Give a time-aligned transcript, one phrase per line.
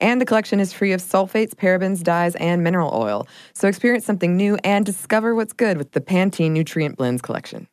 [0.00, 3.26] And the collection is free of sulfates, parabens, dyes, and mineral oil.
[3.52, 7.68] So experience something new and discover what's good with the Pantene Nutrient Blends collection.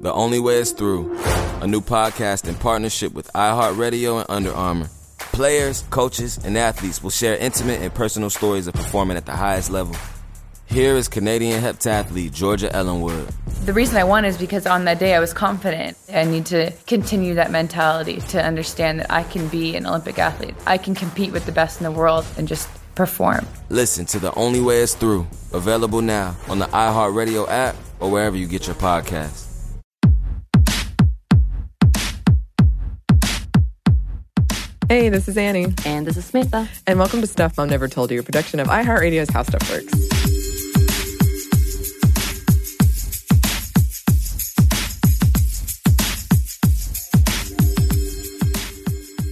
[0.00, 1.14] The Only Way is Through,
[1.60, 4.88] a new podcast in partnership with iHeartRadio and Under Armour.
[5.18, 9.70] Players, coaches, and athletes will share intimate and personal stories of performing at the highest
[9.70, 9.94] level.
[10.70, 13.26] Here is Canadian heptathlete Georgia Ellenwood.
[13.66, 15.96] The reason I won is because on that day I was confident.
[16.12, 20.54] I need to continue that mentality to understand that I can be an Olympic athlete.
[20.66, 23.46] I can compete with the best in the world and just perform.
[23.68, 28.36] Listen to The Only Way is Through, available now on the iHeartRadio app or wherever
[28.36, 29.48] you get your podcasts.
[34.88, 36.68] Hey, this is Annie, And this is Samantha.
[36.86, 40.29] and welcome to Stuff Mom Never Told You, a production of iHeartRadio's How Stuff Works.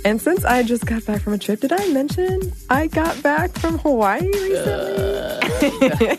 [0.05, 3.51] And since I just got back from a trip, did I mention I got back
[3.59, 6.19] from Hawaii recently?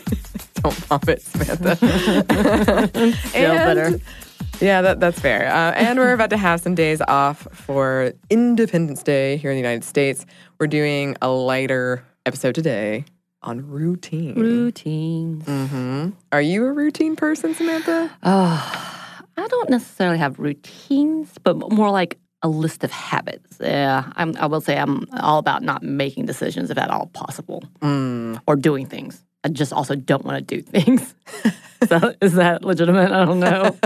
[0.62, 1.76] Don't vomit, Samantha.
[3.32, 4.00] Feel better.
[4.60, 5.46] Yeah, that, that's fair.
[5.48, 9.60] Uh, and we're about to have some days off for Independence Day here in the
[9.62, 10.26] United States.
[10.58, 13.06] We're doing a lighter episode today
[13.42, 14.34] on routine.
[14.38, 15.44] Routines.
[15.46, 18.10] hmm Are you a routine person, Samantha?
[18.22, 23.58] Oh, I don't necessarily have routines, but more like a list of habits.
[23.60, 27.64] Yeah, I'm, I will say I'm all about not making decisions if at all possible
[27.80, 28.40] Mm.
[28.46, 29.22] or doing things.
[29.44, 31.14] I just also don't want to do things.
[31.88, 33.10] so is that legitimate?
[33.10, 33.76] I don't know.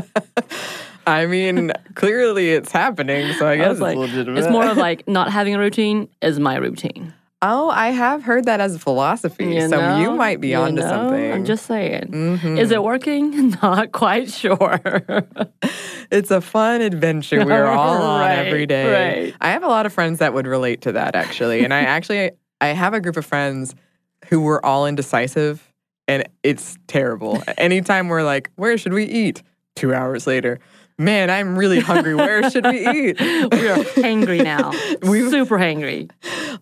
[1.07, 4.39] I mean, clearly it's happening, so I I guess was it's like, legitimate.
[4.39, 7.13] it's more of like not having a routine is my routine.
[7.47, 10.89] Oh, I have heard that as a philosophy, You so you might be onto know?
[10.89, 11.33] something.
[11.33, 12.09] I'm just saying.
[12.13, 12.59] Mhm.
[12.59, 13.51] Is it working?
[13.63, 14.81] Not quite sure.
[16.11, 19.25] It's a fun adventure we're all on every day.
[19.25, 19.35] right.
[19.41, 21.65] I have a lot of friends that would relate to that actually.
[21.65, 23.75] And I actually I have a group of friends
[24.29, 25.73] who were all indecisive
[26.07, 27.43] and it's terrible.
[27.59, 29.43] Anytime we're like, where should we eat?
[29.77, 30.61] 2 hours later.
[30.99, 32.15] Man, I'm really hungry.
[32.15, 33.21] Where should we eat?
[33.21, 34.71] we are hangry now.
[35.03, 36.11] We've- Super hangry.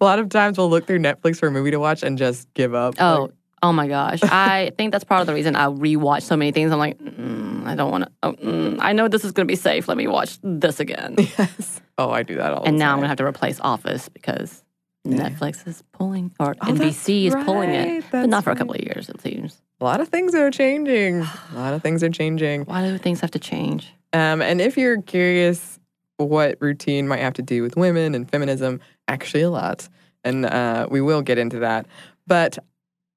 [0.00, 2.52] A lot of times we'll look through Netflix for a movie to watch and just
[2.54, 2.94] give up.
[2.98, 3.30] Oh, Like,
[3.62, 4.20] oh my gosh.
[4.22, 6.72] I think that's part of the reason I rewatch so many things.
[6.72, 8.10] I'm like, mm, I don't want to.
[8.22, 9.86] Oh, mm, I know this is going to be safe.
[9.86, 11.16] Let me watch this again.
[11.18, 11.82] yes.
[11.98, 12.68] Oh, I do that all the time.
[12.70, 14.64] and now I'm going to have to replace Office because
[15.06, 17.88] Netflix is pulling, or Oh, NBC is pulling right.
[17.98, 18.04] it.
[18.10, 19.60] But not That's for a couple of years, it seems.
[19.80, 21.20] A lot of things are changing.
[21.20, 22.62] A lot of things are changing.
[22.66, 23.92] Why do things have to change?
[24.12, 25.78] Um, and if you're curious
[26.18, 29.88] what routine might have to do with women and feminism, actually a lot.
[30.24, 31.86] And uh, we will get into that.
[32.26, 32.58] But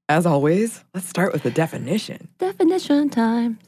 [0.09, 2.29] as always, let's start with the definition.
[2.37, 3.59] Definition time.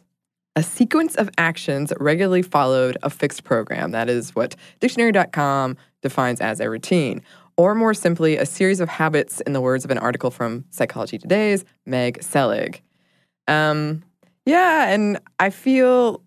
[0.56, 3.92] A sequence of actions regularly followed a fixed program.
[3.92, 7.22] That is what dictionary.com defines as a routine.
[7.58, 11.18] Or more simply, a series of habits, in the words of an article from Psychology
[11.18, 12.82] Today's Meg Selig.
[13.48, 14.04] Um,
[14.46, 16.22] yeah, and I feel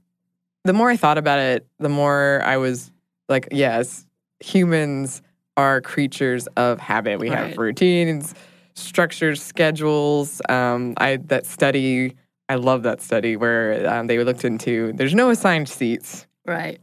[0.65, 2.91] the more I thought about it, the more I was
[3.29, 4.07] like, yes,
[4.41, 5.23] humans
[5.57, 7.19] are creatures of habit.
[7.19, 8.35] We have routines,
[8.75, 10.41] structures, schedules.
[10.49, 12.15] Um, I that study,
[12.49, 16.81] I love that study where um, they looked into there's no assigned seats, Right.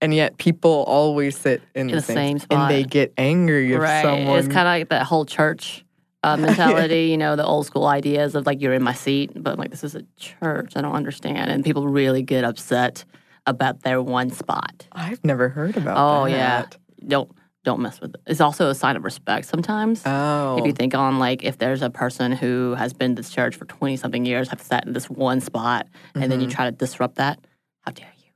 [0.00, 4.02] and yet people always sit in, In the same and they get angry if right.
[4.02, 4.38] someone.
[4.38, 5.84] It's kind of like that whole church
[6.32, 9.52] uh, mentality, you know, the old school ideas of like you're in my seat, but
[9.52, 10.72] I'm like this is a church.
[10.76, 13.04] I don't understand, and people really get upset
[13.46, 14.86] about their one spot.
[14.92, 15.96] I've never heard about.
[15.96, 16.30] Oh that.
[16.30, 16.64] yeah,
[17.08, 17.30] don't
[17.64, 18.20] don't mess with it.
[18.26, 20.02] It's also a sign of respect sometimes.
[20.06, 20.58] Oh.
[20.58, 23.56] If you think on like if there's a person who has been to this church
[23.56, 26.52] for twenty something years, have sat in this one spot, and then you Mhm.
[26.52, 27.38] try to disrupt that,
[27.80, 28.30] how dare you?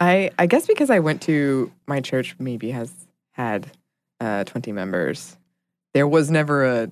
[0.00, 2.92] I I guess because I went to my church maybe has
[3.32, 3.70] had
[4.20, 5.36] uh, 20 members.
[5.94, 6.90] There was never a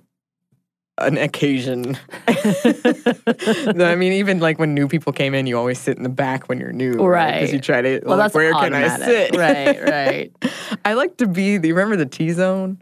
[0.98, 1.98] an occasion.
[2.28, 6.48] I mean, even like when new people came in, you always sit in the back
[6.48, 7.34] when you're new, right?
[7.34, 7.54] Because Right.
[7.54, 8.00] you try to.
[8.04, 9.36] Well, like, that's where can I sit?
[9.36, 10.32] Right, right.
[10.84, 11.58] I like to be.
[11.58, 12.80] Do you remember the T zone?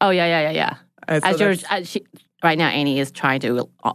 [0.00, 0.74] Oh yeah, yeah, yeah, yeah.
[1.08, 2.06] Uh, so As you're, as she,
[2.42, 3.92] right now, Annie is trying to uh,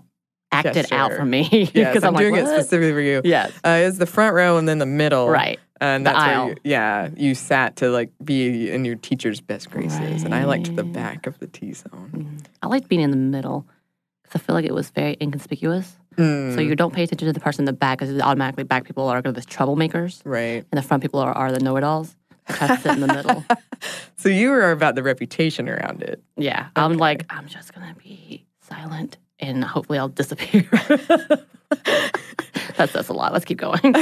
[0.51, 3.21] act it out for me yes, because I'm, I'm, doing like, it specifically for you.
[3.23, 5.29] Yes, Uh, it's the front row and then the middle.
[5.29, 5.59] right.
[5.79, 9.69] And The that's where you, yeah, you sat to like be in your teacher's best
[9.69, 10.23] graces.
[10.23, 12.11] And I liked the back of the T zone.
[12.41, 12.45] Mm.
[12.63, 13.67] I liked being in the middle
[14.23, 15.95] because I feel like it was very inconspicuous.
[16.17, 19.07] So you don't pay attention to the person in the back because automatically back people
[19.07, 20.65] are the troublemakers, Right.
[20.71, 22.15] and the front people are, are the know-it-alls.
[22.47, 23.43] I try to sit in the middle.
[24.15, 26.23] So you were about the reputation around it.
[26.37, 30.67] Yeah, I'm like, I'm just gonna be silent and hopefully I'll disappear.
[32.77, 33.33] that says a lot.
[33.33, 33.95] Let's keep going.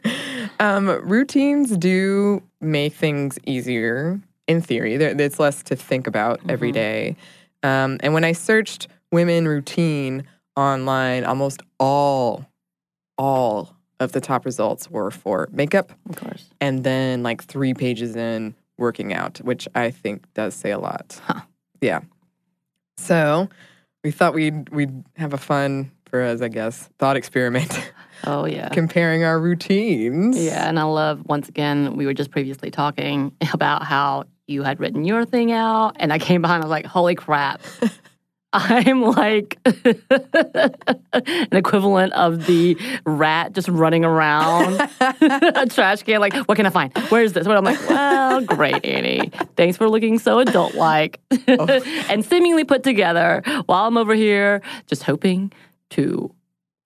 [0.60, 4.96] um, routines do make things easier in theory.
[4.96, 7.16] There, it's less to think about every day.
[7.62, 10.24] Um, and when I searched women routine
[10.56, 12.46] online, almost all,
[13.18, 16.50] all of the top results were for makeup Of course.
[16.60, 21.20] and then like three pages in working out, which I think does say a lot.
[21.24, 21.40] Huh.
[21.80, 22.00] Yeah.
[22.98, 23.48] So
[24.04, 27.92] we thought we'd we'd have a fun for us, I guess, thought experiment
[28.24, 28.70] Oh yeah.
[28.70, 30.42] comparing our routines.
[30.42, 34.80] Yeah, and I love once again, we were just previously talking about how you had
[34.80, 37.60] written your thing out, and I came behind, I was like, holy crap.
[38.52, 46.20] I'm like an equivalent of the rat just running around a trash can.
[46.20, 46.96] Like, what can I find?
[47.10, 47.46] Where's this?
[47.46, 49.30] What I'm like, well, great, Annie.
[49.56, 51.82] Thanks for looking so adult like oh.
[52.08, 55.52] and seemingly put together while I'm over here just hoping
[55.90, 56.34] to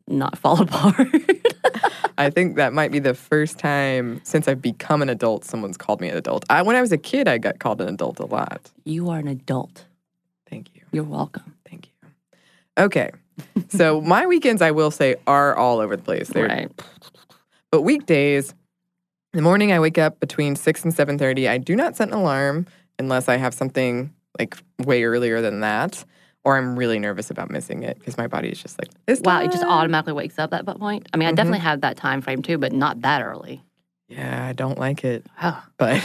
[0.06, 1.08] not fall apart.
[2.18, 6.00] I think that might be the first time since I've become an adult someone's called
[6.00, 6.44] me an adult.
[6.50, 8.70] I, when I was a kid, I got called an adult a lot.
[8.84, 9.86] you are an adult.
[10.48, 10.82] Thank you.
[10.92, 11.54] You're welcome.
[11.68, 12.08] Thank you.
[12.76, 13.10] Okay.
[13.68, 16.28] so my weekends, I will say, are all over the place.
[16.28, 16.82] They're Right.
[17.70, 18.50] But weekdays,
[19.32, 21.46] in the morning I wake up between six and seven thirty.
[21.46, 22.66] I do not set an alarm
[22.98, 26.04] unless I have something like way earlier than that,
[26.44, 29.42] or I'm really nervous about missing it because my body is just like, it's Wow,
[29.42, 31.08] it just automatically wakes up at that point.
[31.12, 33.62] I mean, I definitely have that time frame too, but not that early.
[34.08, 36.02] Yeah, I don't like it, Oh, but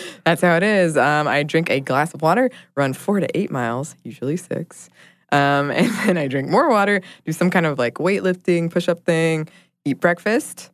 [0.24, 0.96] that's how it is.
[0.96, 4.90] Um, I drink a glass of water, run four to eight miles, usually six,
[5.32, 9.04] um, and then I drink more water, do some kind of like weightlifting, push up
[9.04, 9.48] thing,
[9.84, 10.70] eat breakfast,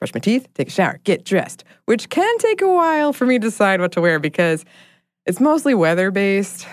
[0.00, 3.38] brush my teeth, take a shower, get dressed, which can take a while for me
[3.38, 4.64] to decide what to wear because
[5.26, 6.66] it's mostly weather based.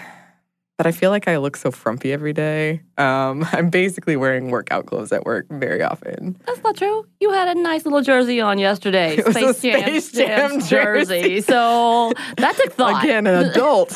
[0.84, 2.82] But I feel like I look so frumpy every day.
[2.98, 6.38] Um, I'm basically wearing workout clothes at work very often.
[6.46, 7.08] that's not true.
[7.22, 9.16] You had a nice little jersey on yesterday.
[9.24, 11.42] It was a Space Jam, Space Jam Jam's jersey.
[11.54, 13.02] So that took thought.
[13.02, 13.92] Again, an adult,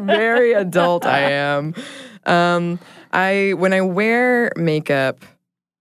[0.00, 1.04] very adult.
[1.04, 1.74] I am.
[2.24, 2.78] Um,
[3.12, 5.22] I when I wear makeup,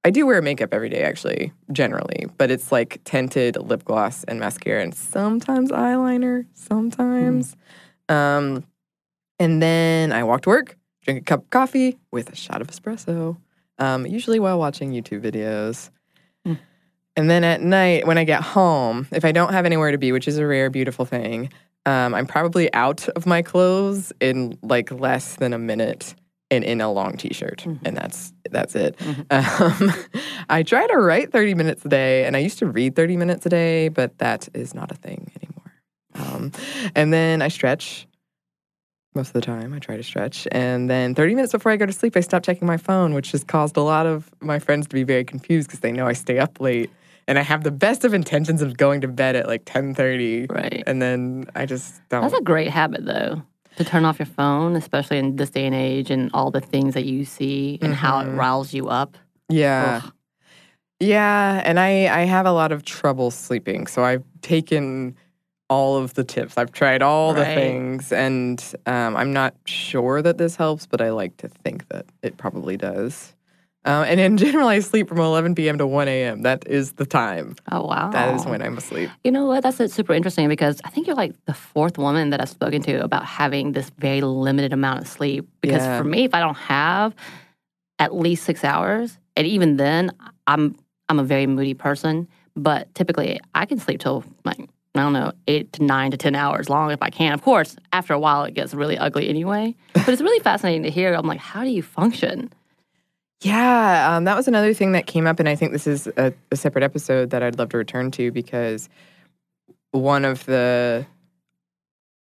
[0.03, 4.41] I do wear makeup every day, actually, generally, but it's like tinted lip gloss and
[4.41, 6.45] mascara, and sometimes eyeliner.
[6.53, 7.55] Sometimes,
[8.09, 8.65] um,
[9.39, 12.67] and then I walk to work, drink a cup of coffee with a shot of
[12.67, 13.37] espresso.
[13.77, 15.89] Um, usually while watching YouTube videos.
[16.45, 16.59] Mm.
[17.15, 20.11] And then at night, when I get home, if I don't have anywhere to be,
[20.11, 21.49] which is a rare, beautiful thing,
[21.85, 26.13] um, I'm probably out of my clothes in like less than a minute
[26.51, 28.99] and in a long t-shirt, and that's that's it.
[29.31, 29.93] Um,
[30.49, 33.45] I try to write 30 minutes a day, and I used to read 30 minutes
[33.45, 35.73] a day, but that is not a thing anymore.
[36.15, 36.51] Um,
[36.95, 38.07] and then I stretch
[39.19, 39.73] most of the time.
[39.73, 42.41] I try to stretch, and then 30 minutes before I go to sleep, I stop
[42.41, 45.67] checking my phone, which has caused a lot of my friends to be very confused
[45.67, 46.89] because they know I stay up late.
[47.27, 50.83] And I have the best of intentions of going to bed at like 10:30, Right.
[50.87, 52.21] and then I just don't.
[52.21, 53.43] That's a great habit, though,
[53.75, 56.93] to turn off your phone, especially in this day and age and all the things
[56.95, 58.37] that you see and how it Mhm.
[58.37, 59.17] riles you up.
[59.49, 60.01] Yeah.
[60.03, 60.13] Ugh.
[61.01, 65.15] Yeah, and I I have a lot of trouble sleeping, so I've taken
[65.69, 66.57] all of the tips.
[66.57, 71.11] I've tried all the things, and um, I'm not sure that this helps, but I
[71.11, 73.35] like to think that it probably does.
[73.85, 75.77] Uh, and in general, I sleep from 11 p.m.
[75.77, 76.41] to 1 a.m.
[76.41, 77.55] That is the time.
[77.71, 78.09] Oh, wow.
[78.11, 79.09] That is when I'm asleep.
[79.23, 79.63] You know what?
[79.63, 82.81] That's uh, super interesting because I think you're like the fourth woman that I've spoken
[82.83, 85.47] to about having this very limited amount of sleep.
[85.61, 85.97] Because Yeah.
[85.97, 87.15] for me, if I don't have
[87.99, 90.11] at least six hours, and even then,
[90.47, 90.75] I'm
[91.07, 92.27] I'm a very moody person.
[92.55, 94.59] But typically, I can sleep till like
[94.99, 97.33] I don't know eight to nine to ten hours long if I can.
[97.33, 99.75] Of course, after a while, it gets really ugly anyway.
[99.93, 101.13] But it's really fascinating to hear.
[101.13, 102.51] I'm like, how do you function?
[103.41, 106.33] Yeah, um, that was another thing that came up, and I think this is a,
[106.51, 108.89] a separate episode that I'd love to return to because
[109.91, 111.05] one of the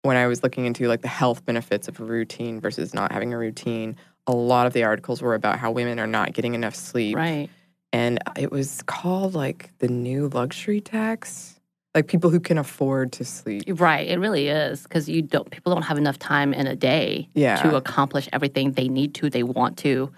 [0.03, 3.33] when I was looking into like the health benefits of a routine versus not having
[3.33, 3.95] a routine,
[4.27, 7.49] a lot of the articles were about how women are not getting enough sleep, Right.
[7.93, 11.52] and it was called like the new luxury tax,
[11.95, 13.63] like people who can afford to sleep.
[13.67, 15.49] Right, it really is because you don't.
[15.51, 17.61] People don't have enough time in a day Yeah.
[17.61, 20.11] to accomplish everything they need to, they want to,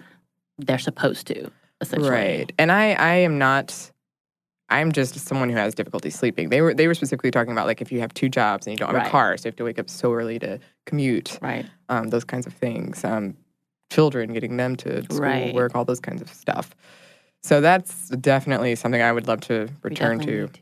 [0.58, 1.50] they're supposed to.
[1.82, 2.52] Essentially, Right.
[2.58, 3.92] And I I am not
[4.68, 6.48] I'm just someone who has difficulty sleeping.
[6.48, 8.78] They were they were specifically talking about like if you have two jobs and you
[8.78, 9.06] don't have Right.
[9.06, 11.66] a car, so you have to wake up so early to commute, Right.
[11.90, 13.04] um, those kinds of things.
[13.04, 13.36] Um,
[13.90, 15.54] children getting them to school, Right.
[15.54, 16.74] work, all those kinds of stuff.
[17.44, 20.60] So that's definitely something I would love to return definitely to.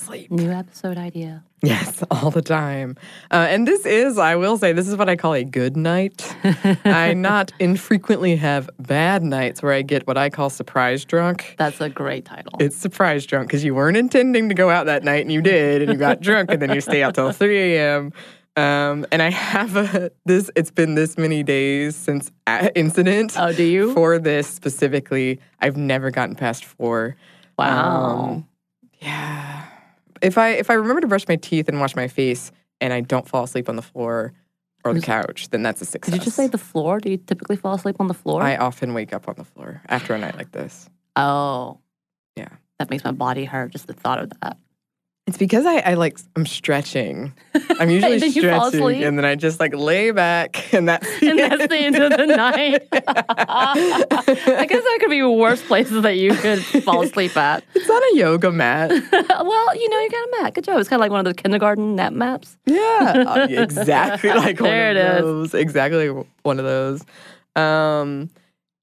[0.00, 0.30] Sleep.
[0.30, 1.44] New episode idea.
[1.62, 2.96] Yes, all the time.
[3.30, 6.34] Uh, and this is, I will say, this is what I call a good night.
[6.84, 11.54] I not infrequently have bad nights where I get what I call surprise drunk.
[11.58, 12.52] That's a great title.
[12.60, 15.82] It's surprise drunk because you weren't intending to go out that night and you did,
[15.82, 18.12] and you got drunk, and then you stay out till 3 a.m.
[18.56, 22.32] Um, and I have a, this, it's been this many days since
[22.74, 23.34] incident.
[23.38, 23.94] oh, do you?
[23.94, 27.16] For this specifically, I've never gotten past four.
[27.58, 28.30] wow.
[28.30, 28.46] Um,
[29.00, 29.66] yeah.
[30.22, 33.00] If I if I remember to brush my teeth and wash my face and I
[33.00, 34.32] don't fall asleep on the floor
[34.84, 36.12] or the couch, then that's a success.
[36.12, 37.00] Did you just say the floor?
[37.00, 38.42] Do you typically fall asleep on the floor?
[38.42, 40.88] I often wake up on the floor after a night like this.
[41.16, 41.78] oh.
[42.36, 42.48] Yeah.
[42.78, 44.56] That makes my body hurt just the thought of that.
[45.26, 47.32] It's because I, I like I'm stretching.
[47.78, 51.38] I'm usually fall stretching and then I just like lay back and that's the and
[51.38, 52.88] that's the end of the night.
[52.92, 57.62] I guess there could be worse places that you could fall asleep at.
[57.74, 58.90] It's on a yoga mat.
[58.90, 60.54] well, you know, you got a mat.
[60.54, 60.80] Good job.
[60.80, 62.56] It's kind of like one of those kindergarten nap maps.
[62.66, 65.22] Yeah, uh, exactly like There one it of is.
[65.52, 65.54] those.
[65.54, 66.08] Exactly
[66.42, 67.04] one of those.
[67.54, 68.30] Um,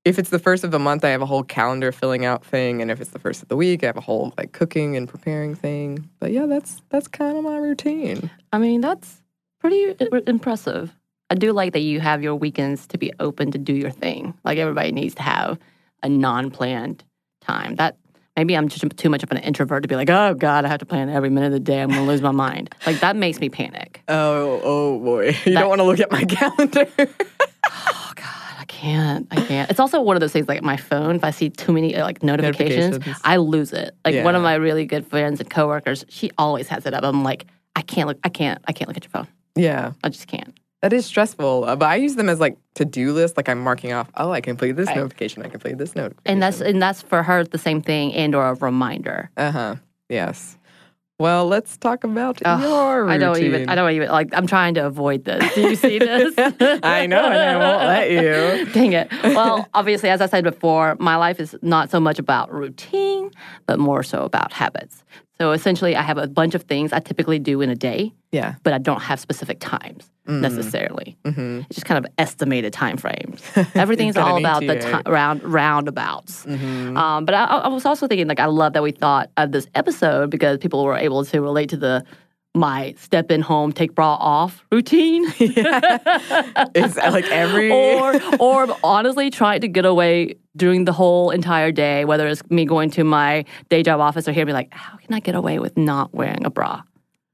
[0.08, 2.82] if it's the first of the month, I have a whole calendar filling out thing,
[2.82, 5.08] and if it's the first of the week, I have a whole like cooking and
[5.08, 6.10] preparing thing.
[6.20, 8.30] But yeah, that's that's kind of my routine.
[8.54, 9.22] I mean, that's
[9.60, 9.96] pretty
[10.28, 10.94] impressive.
[11.30, 14.34] I do like that you have your weekends to be open to do your thing.
[14.46, 15.60] Like everybody needs to have
[16.04, 17.04] a non-planned
[17.42, 17.76] time.
[17.76, 17.98] That
[18.38, 20.80] maybe I'm just too much of an introvert to be like, oh God, I have
[20.80, 21.82] to plan every minute of the day.
[21.82, 22.74] I'm gonna lose my mind.
[22.86, 24.02] Like that makes me panic.
[24.08, 26.88] Oh, oh boy, you That- don't want to look at my calendar.
[27.66, 28.27] Oh God,
[28.68, 29.28] can't.
[29.32, 29.70] I can't.
[29.70, 31.16] It's also one of those things like my phone.
[31.16, 33.22] If I see too many uh, like notifications, Notifications.
[33.24, 33.96] I lose it.
[34.06, 37.04] Like one of my really good friends and coworkers, she always has it up.
[37.04, 37.46] I'm like,
[37.76, 38.18] I can't look.
[38.24, 38.60] I can't.
[38.68, 39.28] I can't look at your phone.
[39.56, 40.58] yeah, I just can't.
[40.82, 41.66] that is stressful.
[41.66, 43.38] Uh, but I use them as like to do list.
[43.38, 44.10] Like I'm marking off.
[44.16, 44.98] Oh, I completed this Right.
[44.98, 45.44] notification.
[45.44, 46.22] I completed this notification.
[46.26, 49.30] And that's and that's for her the same thing and or a reminder.
[49.38, 49.76] uh huh.
[50.10, 50.57] Yes.
[51.20, 53.14] Well, let's talk about Ugh, your routine.
[53.14, 53.70] I don't even.
[53.70, 54.30] I don't even like.
[54.34, 55.54] I'm trying to avoid this.
[55.56, 56.36] Do you see this?
[56.38, 58.66] I know, and I won't let you.
[58.74, 59.12] Dang it.
[59.24, 63.32] Well, obviously, as I said before, my life is not so much about routine,
[63.66, 65.04] but more so about habits.
[65.40, 68.56] So essentially, I have a bunch of things I typically do in a day, Yeah.
[68.64, 71.18] but I don't have specific times necessarily.
[71.24, 71.60] Mm-hmm.
[71.68, 73.42] It's just kind of estimated time frames.
[73.76, 76.46] Everything's all about the round roundabouts.
[76.46, 76.98] Mm-hmm.
[76.98, 79.68] Um, but I, I was also thinking, like, I love that we thought of this
[79.76, 82.04] episode because people were able to relate to the
[82.56, 85.26] my step in home, take bra off routine.
[85.40, 92.04] It's like every or or honestly trying to get away during the whole entire day,
[92.06, 95.14] whether it's me going to my day job office or here, be like, how can
[95.14, 96.82] I get away with not wearing a bra?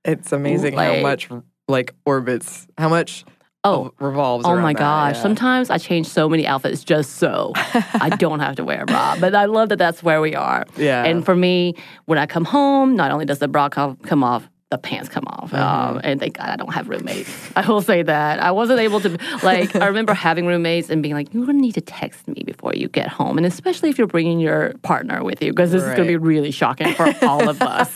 [0.05, 1.29] it's amazing how like- much
[1.67, 3.25] like orbits, how much
[3.65, 4.45] Oh, revolves.
[4.45, 5.15] oh my that, gosh!
[5.15, 5.21] yeah.
[5.21, 9.15] Sometimes I change so many outfits just so I don't have to wear a bra.
[9.21, 10.65] But I love that that's where we are.
[10.75, 11.05] Yeah.
[11.05, 14.49] And for me, when I come home, not only does the bra come, come off,
[14.73, 15.51] the pants come off.
[15.51, 15.95] Mm-hmm.
[15.95, 17.29] Um, and thank God I don't have roommates.
[17.55, 18.39] I will say that.
[18.39, 21.61] I wasn't able to, like, I remember having roommates and being like, you're going to
[21.61, 23.37] need to text me before you get home.
[23.37, 26.17] And especially if you're bringing your partner with you, because this is going to be
[26.17, 27.95] really shocking for all of us.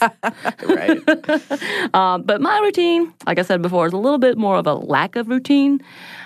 [0.63, 1.01] right.
[1.93, 4.73] Um, but my routine, like I said before, is a little bit more of a
[4.73, 5.79] lack of routine.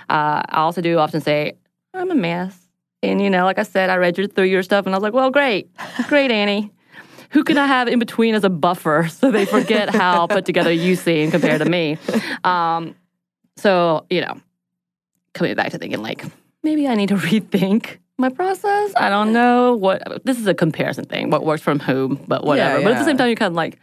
[0.10, 1.54] Uh, I also do often say,
[1.94, 2.58] I'm a mess.
[3.04, 5.04] And, you know, like I said, I read your, through your stuff and I was
[5.04, 5.70] like, well, great.
[6.08, 6.72] Great, Annie.
[7.32, 10.72] Who can I have in between as a buffer so they forget how put together
[10.72, 11.98] you seem compared to me?
[12.44, 12.96] Um,
[13.58, 14.40] so, you know,
[15.34, 16.26] coming back to thinking like,
[16.64, 18.94] maybe I need to rethink my process.
[18.96, 22.84] I don't know what this is a comparison thing, what works from whom, but whatever.
[22.84, 23.80] But at the same time, you're kind of like,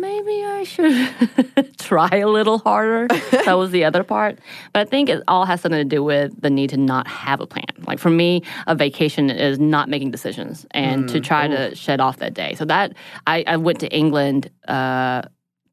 [0.00, 3.08] maybe I should try a little harder.
[3.30, 4.38] that was the other part.
[4.72, 7.40] But I think it all has something to do with the need to not have
[7.40, 7.66] a plan.
[7.86, 12.18] Like for me, a vacation is not making decisions and to try to shed off
[12.18, 12.54] that day.
[12.54, 12.94] So that
[13.26, 14.50] I, I went to England.
[14.66, 15.22] Uh,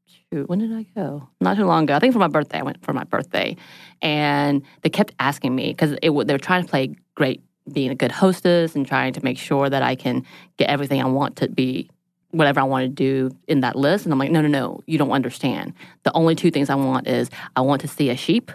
[0.05, 1.27] shoot, when did I go?
[1.41, 1.95] Not too long ago.
[1.95, 2.59] I think for my birthday.
[2.59, 3.55] I went for my birthday,
[4.01, 7.41] and they kept asking me because they were trying to play great,
[7.71, 10.25] being a good hostess, and trying to make sure that I can
[10.57, 11.89] get everything I want to be
[12.31, 14.05] whatever I want to do in that list.
[14.05, 15.73] And I'm like, no, no, no, you don't understand.
[16.03, 18.51] The only two things I want is I want to see a sheep.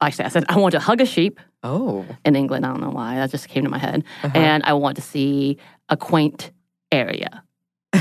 [0.00, 2.04] Actually, I said I want to hug a sheep Oh.
[2.26, 2.66] in England.
[2.66, 4.04] I don't know why that just came to my head.
[4.22, 4.36] Uh-huh.
[4.38, 5.56] And I want to see
[5.88, 6.50] a quaint
[6.92, 7.42] area.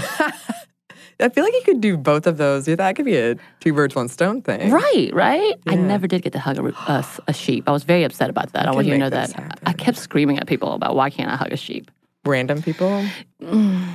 [1.20, 2.68] I feel like you could do both of those.
[2.68, 4.72] Yeah, that could be a two birds, one stone thing.
[4.72, 5.54] Right, right.
[5.68, 7.70] I never did get to hug a sheep.
[7.70, 8.64] I was very upset about that.
[8.64, 9.32] I could want you to know that.
[9.32, 9.60] happen.
[9.66, 11.90] I kept screaming at people about why can't I hug a sheep.
[12.26, 13.06] Random people.
[13.42, 13.94] Mm.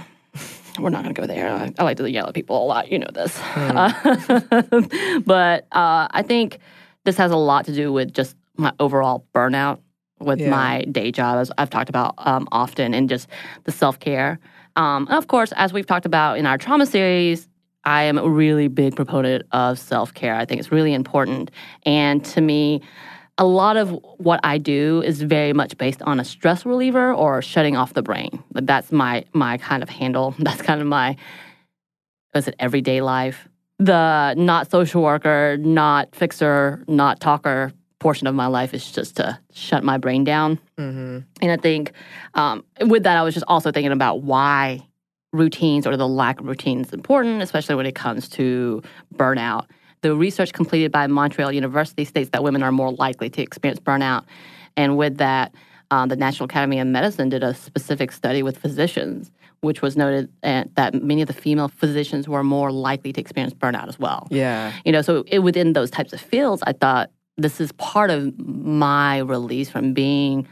[0.79, 1.51] We're not going to go there.
[1.51, 2.91] I, I like to yell at people a lot.
[2.91, 3.37] You know this.
[3.39, 5.21] Hmm.
[5.27, 6.59] but uh, I think
[7.05, 9.81] this has a lot to do with just my overall burnout
[10.21, 10.51] with Yeah.
[10.51, 13.29] my day job, as I've talked about um, often, and just
[13.65, 14.39] the self care.
[14.77, 17.49] Um, and of course, as we've talked about in our trauma series,
[17.85, 20.35] I am a really big proponent of self care.
[20.35, 21.51] I think it's really important.
[21.85, 22.83] And to me,
[23.39, 27.41] a lot of what I do is very much based on a stress reliever or
[27.41, 28.43] shutting off the brain.
[28.53, 30.35] Like, That's my my kind of handle.
[30.39, 31.17] That's kind of my
[32.35, 33.49] was it everyday life.
[33.79, 39.39] The not social worker, not fixer, not talker portion of my life is just to
[39.53, 40.59] shut my brain down.
[40.79, 41.19] Mm-hmm.
[41.43, 41.93] And I think
[42.35, 44.87] um, with that, I was just also thinking about why
[45.33, 48.83] routines or the lack of routines is important, especially when it comes to
[49.15, 49.67] burnout.
[50.03, 54.25] The research completed by Montreal University states that women are more likely to experience burnout.
[54.77, 55.55] And with that,
[55.91, 60.31] um, the National Academy of Medicine did a specific study with physicians, which was noted
[60.43, 64.29] uh, that many of the female physicians were more likely to experience burnout as well.
[64.31, 64.73] Yeah.
[64.85, 68.39] You know, so it, within those types of fields, I thought this is part of
[68.39, 70.47] my release from being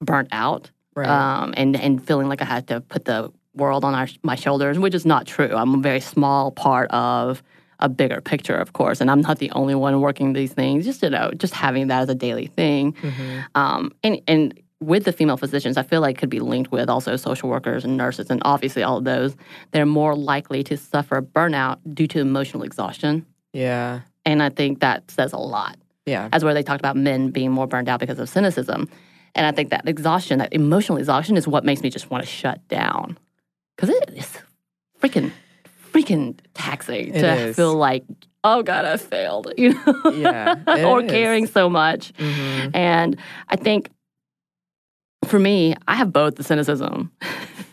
[0.00, 1.08] burnt out Right.
[1.08, 4.78] um, and and feeling like I had to put the world on our, my shoulders,
[4.78, 5.54] which is not true.
[5.54, 7.42] I'm a very small part of
[7.80, 10.84] a bigger picture, of course, and I'm not the only one working these things.
[10.84, 13.44] Just you know, just having that as a daily thing, Mhm.
[13.54, 17.16] um, and and with the female physicians, I feel like could be linked with also
[17.16, 19.34] social workers and nurses, and obviously all of those.
[19.72, 24.00] They're more likely to suffer burnout due to emotional exhaustion, Yeah.
[24.26, 26.28] and I think that says a lot Yeah.
[26.32, 28.88] as where they talked about men being more burned out because of cynicism.
[29.34, 32.28] And I think that exhaustion, that emotional exhaustion, is what makes me just want to
[32.28, 33.18] shut down.
[33.76, 34.38] Because it is
[35.02, 35.30] freaking,
[35.96, 37.56] freaking taxing It to is.
[37.56, 38.04] feel like,
[38.44, 40.10] oh God, I failed, you know?
[40.12, 41.10] Yeah, or is.
[41.10, 42.12] caring so much.
[42.14, 42.70] Mhm.
[42.74, 43.16] And
[43.48, 43.90] I think
[45.24, 47.10] for me, I have both the cynicism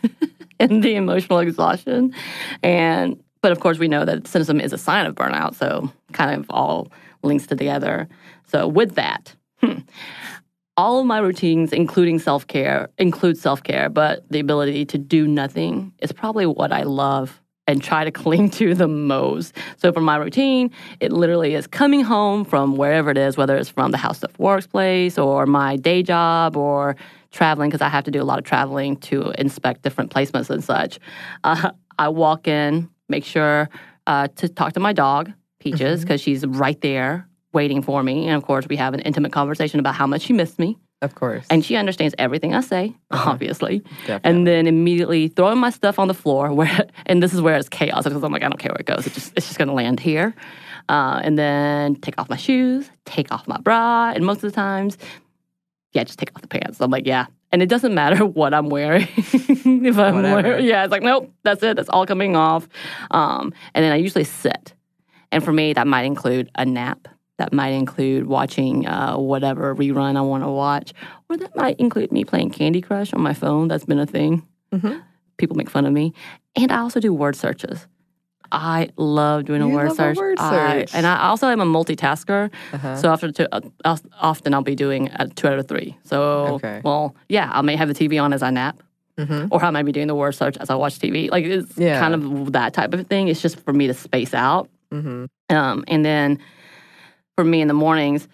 [0.60, 2.14] and the emotional exhaustion.
[2.62, 6.34] And but of course we know that cynicism is a sign of burnout, so kind
[6.40, 6.88] of all
[7.22, 8.08] links to together.
[8.46, 9.80] So with that, hmm,
[10.76, 16.10] all of my routines, including self-care, include self-care, but the ability to do nothing is
[16.10, 19.56] probably what I love and try to cling to the most.
[19.76, 23.70] So for my routine, it literally is coming home from wherever it is, whether it's
[23.70, 26.96] from the house of workplace or my day job or
[27.30, 30.62] traveling, because I have to do a lot of traveling to inspect different placements and
[30.62, 30.98] such.
[31.42, 33.68] Uh, I walk in, make sure
[34.06, 38.26] uh, to talk to my dog, Peaches, because she's right there waiting for me.
[38.26, 40.78] And of course, we have an intimate conversation about how much she missed me.
[41.04, 41.46] Of course.
[41.50, 43.80] And she understands everything I say, obviously.
[44.06, 44.20] Definitely.
[44.24, 47.68] And then immediately throwing my stuff on the floor where and this is where it's
[47.68, 49.06] chaos because I'm like, I don't care where it goes.
[49.06, 50.34] It just it's just gonna land here.
[50.88, 54.50] Uh, and then take off my shoes, take off my bra, and most of the
[54.52, 54.98] times,
[55.92, 56.80] yeah, just take off the pants.
[56.80, 57.26] I'm like, yeah.
[57.52, 59.08] And it doesn't matter what I'm wearing.
[59.16, 60.42] if I'm Whatever.
[60.48, 61.76] wearing, yeah, it's like, nope, that's it.
[61.76, 62.68] That's all coming off.
[63.12, 64.74] Um, and then I usually sit.
[65.32, 67.08] And for me, that might include a nap.
[67.38, 70.92] That might include watching uh, whatever rerun I want to watch,
[71.28, 73.66] or that might include me playing Candy Crush on my phone.
[73.66, 74.46] That's been a thing.
[74.72, 75.02] Mhm.
[75.36, 76.12] People make fun of me,
[76.54, 77.88] and I also do word searches.
[78.52, 80.16] I love doing a word love a search.
[80.16, 80.50] word I-
[80.82, 80.94] search.
[80.94, 82.50] and I also am a multitasker.
[82.72, 82.96] Uh-huh.
[82.96, 83.60] So after two, uh,
[84.20, 85.96] often I'll be doing uh, two out of three.
[86.04, 86.22] So
[86.62, 86.80] Okay.
[86.84, 88.80] well, yeah, I may have the TV on as I nap,
[89.18, 89.48] Mhm.
[89.50, 91.30] or I might be doing the word search as I watch TV.
[91.32, 91.98] Like it's Yeah.
[91.98, 93.26] kind of that type of thing.
[93.26, 94.68] It's just for me to space out.
[94.92, 95.26] Mhm.
[95.50, 96.38] Um, and then
[97.36, 98.28] for me in the mornings,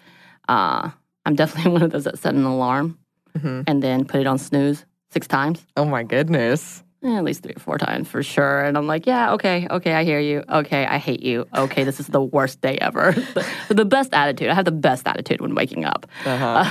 [0.49, 0.89] uh,
[1.25, 2.97] I'm definitely one of those that set an alarm
[3.37, 3.63] Mhm.
[3.65, 5.65] and then put it on snooze six times.
[5.77, 6.83] Oh my goodness.
[7.03, 8.61] Eh, at least three or four times for sure.
[8.63, 10.43] And I'm like, yeah, okay, okay, I hear you.
[10.49, 11.47] Okay, I hate you.
[11.55, 13.13] Okay, this is the worst day ever.
[13.13, 14.49] the, the best attitude.
[14.49, 16.65] I have the best attitude when waking up, Uh-huh.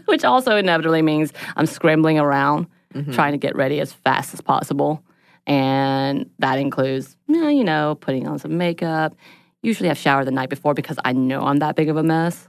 [0.06, 3.12] which also inevitably means I'm scrambling around Mm-hmm.
[3.12, 5.02] trying to get ready as fast as possible.
[5.46, 9.14] And that includes, you know, putting on some makeup.
[9.62, 12.48] Usually I've showered the night before because I know I'm that big of a mess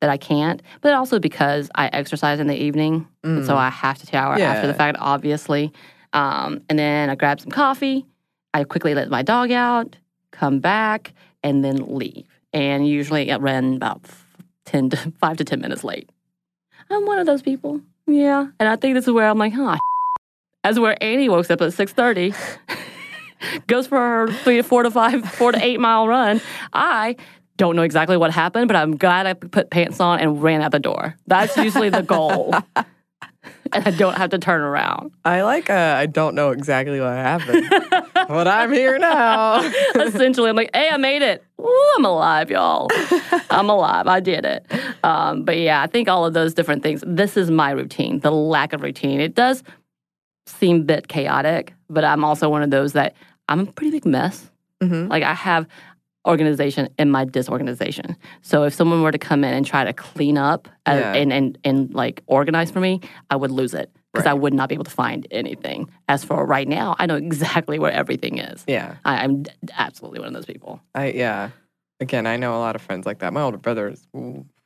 [0.00, 3.06] that I can't, but also because I exercise in the evening.
[3.22, 5.72] And so I have to shower after the fact, obviously.
[6.12, 8.06] Um, and then I grab some coffee.
[8.54, 9.96] I quickly let my dog out,
[10.30, 12.26] come back, and then leave.
[12.52, 14.02] And usually I ran about
[14.66, 16.08] 10 to 5 to 10 minutes late.
[16.90, 17.80] I'm one of those people.
[18.06, 18.46] Yeah.
[18.60, 19.76] And I think this is where I'm like, huh.
[20.64, 22.34] As where Annie wakes up at 6.30,
[23.66, 26.40] goes for her three to four to five, four to eight mile run.
[26.72, 27.16] I
[27.56, 30.72] don't know exactly what happened, but I'm glad I put pants on and ran out
[30.72, 31.16] the door.
[31.26, 32.54] That's usually the goal.
[33.72, 35.12] and I don't have to turn around.
[35.24, 37.68] I like uh, I don't know exactly what happened.
[38.14, 39.60] but I'm here now.
[39.94, 41.42] Essentially, I'm like, hey, I made it.
[41.60, 42.88] Ooh, I'm alive, y'all.
[43.50, 44.06] I'm alive.
[44.06, 44.66] I did it.
[45.02, 47.02] Um, but yeah, I think all of those different things.
[47.06, 48.20] This is my routine.
[48.20, 49.20] The lack of routine.
[49.20, 49.62] It does
[50.46, 53.14] seem a bit chaotic, but I'm also one of those that
[53.48, 54.50] I'm a pretty big mess.
[54.82, 55.08] Mhm.
[55.08, 55.66] Like I have
[56.26, 58.16] organization in my disorganization.
[58.42, 61.12] So if someone were to come in and try to clean up uh, Yeah.
[61.14, 64.68] and, and and like organize for me, I would lose it because I would not
[64.68, 65.88] be able to find anything.
[66.08, 68.64] As for right now, I know exactly where everything is.
[68.66, 68.96] Yeah.
[69.04, 70.80] I, I'm d- absolutely one of those people.
[70.94, 71.50] I yeah.
[72.00, 73.32] Again, I know a lot of friends like that.
[73.32, 74.06] My older brother is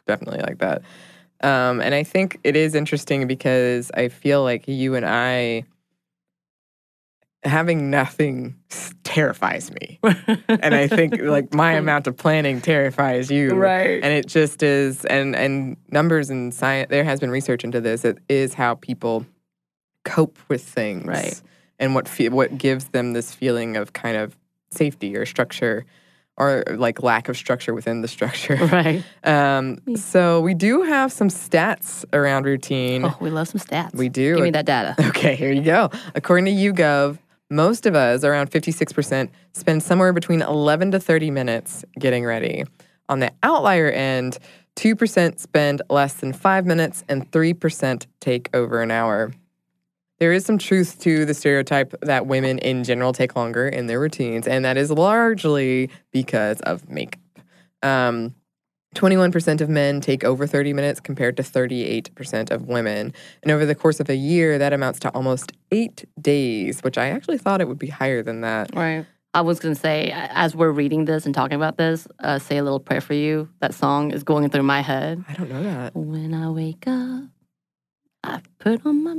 [0.07, 0.83] definitely like that.
[1.43, 5.65] Um, and I think it is interesting because I feel like you and I
[7.43, 8.57] having nothing
[9.03, 9.99] terrifies me.
[10.49, 13.51] and I think like my amount of planning terrifies you.
[13.51, 14.03] Right.
[14.03, 18.05] And it just is and and numbers and science there has been research into this.
[18.05, 19.27] It is how people
[20.05, 21.07] cope with things.
[21.07, 21.41] Right.
[21.79, 24.37] And what fe- what gives them this feeling of kind of
[24.71, 25.87] safety or structure
[26.37, 28.55] or like lack of structure within the structure.
[28.73, 29.05] right.
[29.25, 33.05] Um, so we do have some stats around routine.
[33.05, 33.95] Oh, we love some stats.
[33.95, 34.37] We do.
[34.37, 34.95] Give me that data.
[35.11, 35.91] Okay, here you go.
[36.15, 37.19] According to YouGov,
[37.51, 42.65] most of us, around 56%, spend somewhere between 11 to 30 minutes getting ready.
[43.09, 44.39] On the outlier end,
[44.77, 49.33] 2% spend less than five minutes, and 3% take over an hour.
[50.19, 53.99] There is some truth to the stereotype that women in general take longer in their
[53.99, 57.21] routines, and that is largely because of makeup.
[57.83, 58.35] Um,
[58.95, 63.15] 21% of men take over 30 minutes compared to 38% of women.
[63.43, 67.09] And over the course of a year, that amounts to almost eight days, which I
[67.09, 68.75] actually thought it would be higher than that.
[68.75, 69.07] Right.
[69.33, 72.57] I was going to say, as we're reading this and talking about this, uh, say
[72.57, 73.49] a little prayer for you.
[73.61, 75.25] That song is going through my head.
[75.29, 75.95] I don't know that.
[75.95, 77.25] When I wake up,
[78.25, 79.19] I put on my,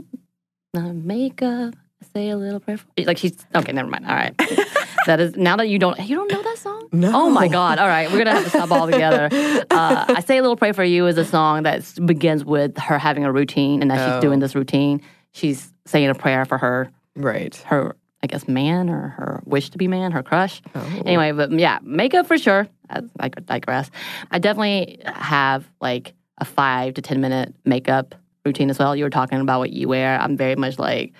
[0.73, 1.75] my makeup.
[2.01, 2.77] I say a little prayer.
[2.77, 3.71] For, like she's okay.
[3.71, 4.05] Never mind.
[4.05, 4.35] All right.
[5.05, 6.87] that is now that you don't you don't know that song.
[6.91, 7.11] No.
[7.13, 7.79] Oh my God.
[7.79, 9.29] All right, we're gonna have to stop all together.
[9.71, 12.97] Uh, I say a little prayer for you is a song that begins with her
[12.99, 14.13] having a routine, and as Oh.
[14.15, 17.55] she's doing this routine, she's saying a prayer for her Right.
[17.67, 20.61] her I guess man or her wish to be man, her crush.
[20.75, 21.01] Oh.
[21.05, 22.67] Anyway, but yeah, makeup for sure.
[22.89, 23.89] I, I digress.
[24.29, 28.13] I definitely have like a five to ten minute makeup
[28.45, 28.95] routine as well.
[28.95, 30.19] You were talking about what you wear.
[30.19, 31.13] I'm very much like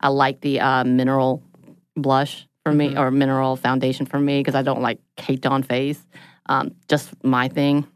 [0.00, 1.42] I like the uh, mineral
[1.96, 6.04] blush for me or mineral foundation for me because I don't like caked on face.
[6.46, 7.86] Um, just my thing.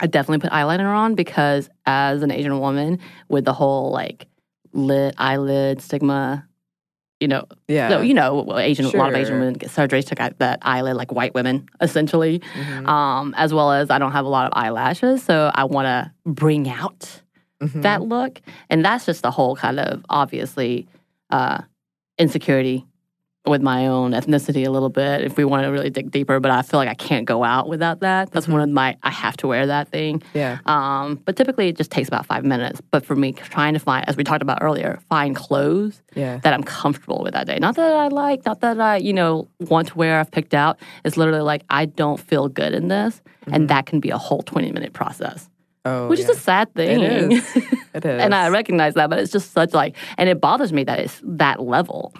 [0.00, 4.26] I definitely put eyeliner on because as an Asian woman with the whole like
[4.72, 6.48] lid eyelid stigma,
[7.20, 7.90] you know, Yeah.
[7.90, 10.96] so you know, Asian a lot of Asian women get surgeries took out that eyelid
[10.96, 12.88] like white women essentially, Mhm.
[12.88, 16.10] um, as well as I don't have a lot of eyelashes, so I want to
[16.24, 17.20] bring out
[17.60, 17.82] Mhm.
[17.82, 18.40] that look,
[18.70, 20.86] and that's just the whole kind of obviously
[21.30, 21.60] uh,
[22.18, 22.86] insecurity
[23.50, 26.50] with my own ethnicity a little bit if we want to really dig deeper but
[26.50, 29.36] i feel like i can't go out without that that's one of my i have
[29.36, 30.58] to wear that thing Yeah.
[30.66, 34.08] um, but typically it just takes about five minutes but for me trying to find
[34.08, 36.38] as we talked about earlier find clothes Yeah.
[36.38, 39.48] that i'm comfortable with that day not that i like not that i you know
[39.60, 43.20] want to wear i've picked out it's literally like i don't feel good in this
[43.50, 45.48] and that can be a whole 20 minute process
[45.84, 46.24] Oh, which yeah.
[46.28, 47.56] is a sad thing It is.
[47.94, 48.22] It is.
[48.22, 51.18] and I recognize that, but it's just such like, and it bothers me that it's
[51.24, 52.12] that level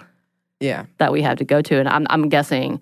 [0.59, 0.85] yeah.
[0.97, 1.79] that we have to go to.
[1.79, 2.81] And I'm, I'm guessing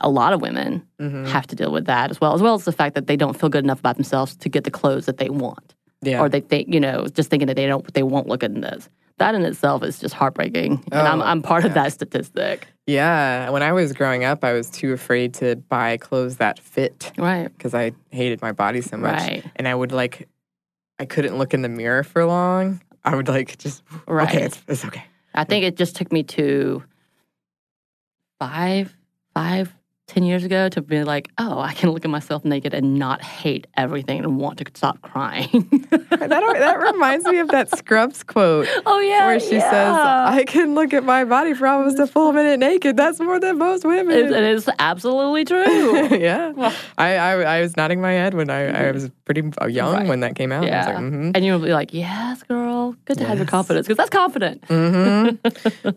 [0.00, 1.26] a lot of women Mhm.
[1.28, 3.38] have to deal with that as well, as well as the fact that they don't
[3.38, 6.20] feel good enough about themselves to get the clothes that they want, Yeah.
[6.20, 8.60] or they think, you know, just thinking that they don't, they won't look good in
[8.62, 8.88] this.
[9.18, 12.66] That in itself is just heartbreaking, and I'm, Oh, I'm part of that statistic.
[12.86, 13.50] yeah.
[13.50, 17.48] When I was growing up, I was too afraid to buy clothes that fit Right.
[17.54, 19.18] because I hated my body so much.
[19.20, 19.44] Right.
[19.56, 20.26] And I would like,
[20.98, 22.80] I couldn't look in the mirror for long.
[23.04, 24.26] I would like just, Right.
[24.28, 25.04] okay, it's, it's okay.
[25.34, 26.82] I think it just took me to
[28.40, 28.96] five,
[29.34, 29.72] five,
[30.10, 33.22] ten years ago to be like, oh, I can look at myself naked and not
[33.22, 35.68] hate everything and want to stop crying.
[36.10, 39.72] that, that reminds me of that Scrubs quote oh yeah, where she says.
[39.72, 42.96] I can look at my body for almost a full minute naked.
[42.96, 44.16] That's more than most women.
[44.16, 46.08] It, it is absolutely true.
[46.18, 46.72] yeah.
[46.98, 50.08] I, I I was nodding my head when I, I was pretty young Right.
[50.08, 50.64] when that came out.
[50.64, 51.30] I was yeah, like, mm-hmm.
[51.34, 54.64] and you'll be like, yes, girl, good to have your confidence because that's confident.
[54.66, 55.28] hmm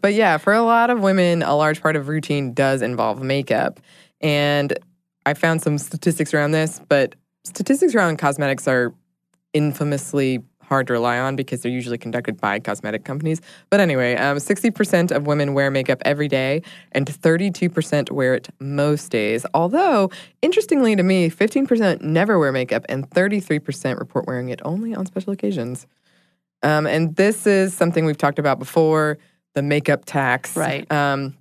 [0.02, 3.80] but yeah, for a lot of women, a large part of routine does involve makeup.
[4.24, 4.74] And
[5.26, 8.94] I found some statistics around this, but statistics around cosmetics are
[9.54, 13.42] infamously hard to rely on because they're usually conducted by cosmetic companies.
[13.70, 16.62] But anyway, um, 60% of women wear makeup every day,
[16.94, 19.46] and 32% wear it most days.
[19.54, 20.10] Although,
[20.42, 25.34] interestingly to me, 15% never wear makeup, and 33% report wearing it only on special
[25.34, 25.86] occasions.
[26.64, 29.18] Um, and this is something we've talked about before
[29.54, 30.56] the makeup tax.
[30.56, 30.90] Right.
[30.92, 31.36] Um,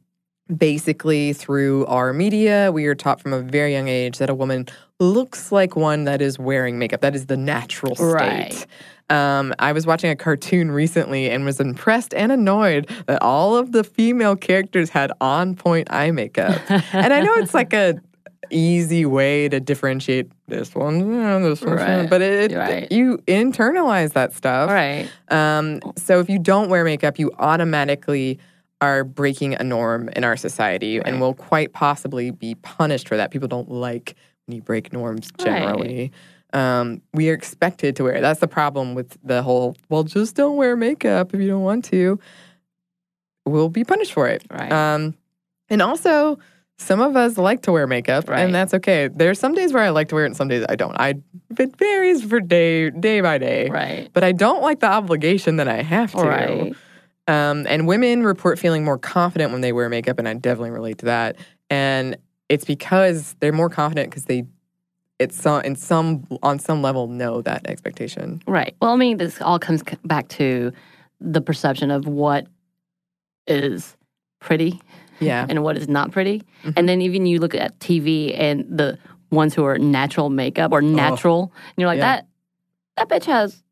[0.56, 4.66] basically, through our media, we are taught from a very young age that a woman
[5.00, 7.00] looks like one that is wearing makeup.
[7.00, 8.04] That is the natural state.
[8.06, 8.66] Right.
[9.10, 13.72] Um, I was watching a cartoon recently and was impressed and annoyed that all of
[13.72, 16.58] the female characters had on point eye makeup.
[16.70, 17.96] and I know it's like a
[18.50, 22.08] easy way to differentiate this one, yeah, this one, Right.
[22.08, 22.90] but it, Right.
[22.92, 24.70] you internalize that stuff.
[24.70, 25.08] Right.
[25.28, 28.38] Um, so if you don't wear makeup, you automatically
[28.82, 33.30] are breaking a norm in our society and will quite possibly be punished for that.
[33.30, 34.16] People don't like
[34.46, 36.10] when you break norms generally.
[36.52, 38.20] Um, we are expected to wear.
[38.20, 41.84] That's the problem with the whole, well, just don't wear makeup if you don't want
[41.86, 42.18] to.
[43.46, 44.42] We'll be punished for it.
[44.50, 44.70] Right.
[44.72, 45.14] Um,
[45.70, 46.38] and also,
[46.78, 48.40] some of us like to wear makeup, Right.
[48.40, 49.08] and that's okay.
[49.08, 50.94] There's some days where I like to wear it, and some days I don't.
[50.98, 51.14] I
[51.58, 53.68] it varies for day day by day.
[53.68, 54.10] Right.
[54.12, 56.18] But I don't like the obligation that I have to.
[56.22, 56.74] Right.
[57.28, 60.98] Um, and women report feeling more confident when they wear makeup, and I definitely relate
[60.98, 61.36] to that.
[61.70, 62.16] And
[62.48, 64.44] it's because they're more confident because they,
[65.18, 68.42] it's some in some on some level know that expectation.
[68.46, 68.74] Right.
[68.82, 70.72] Well, I mean, this all comes back to
[71.20, 72.46] the perception of what
[73.46, 73.96] is
[74.40, 74.80] pretty
[75.20, 75.46] Yeah.
[75.48, 76.42] and what is not pretty.
[76.64, 76.74] Mhm.
[76.76, 78.98] And then even you look at TV and the
[79.30, 82.04] ones who are natural makeup or natural, and you're like, Oh.
[82.04, 82.16] Yeah.
[82.16, 82.26] that
[82.96, 83.62] that bitch has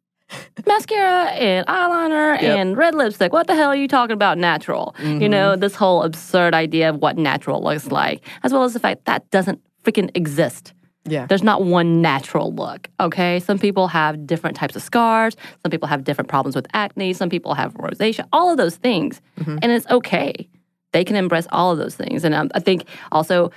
[0.66, 2.58] mascara and eyeliner Yep.
[2.58, 3.32] and red lipstick.
[3.32, 4.94] What the hell are you talking about natural?
[4.98, 5.30] You Mm-hmm.
[5.30, 9.04] know, this whole absurd idea of what natural looks like, as well as the fact
[9.06, 10.72] that doesn't freaking exist.
[11.06, 11.24] Yeah.
[11.26, 13.40] There's not one natural look, okay?
[13.40, 15.34] Some people have different types of scars.
[15.62, 17.14] Some people have different problems with acne.
[17.14, 19.20] Some people have rosacea, all of those things.
[19.38, 19.58] Mm-hmm.
[19.62, 20.46] And it's okay.
[20.92, 22.22] They can embrace all of those things.
[22.24, 23.50] And um, I think also,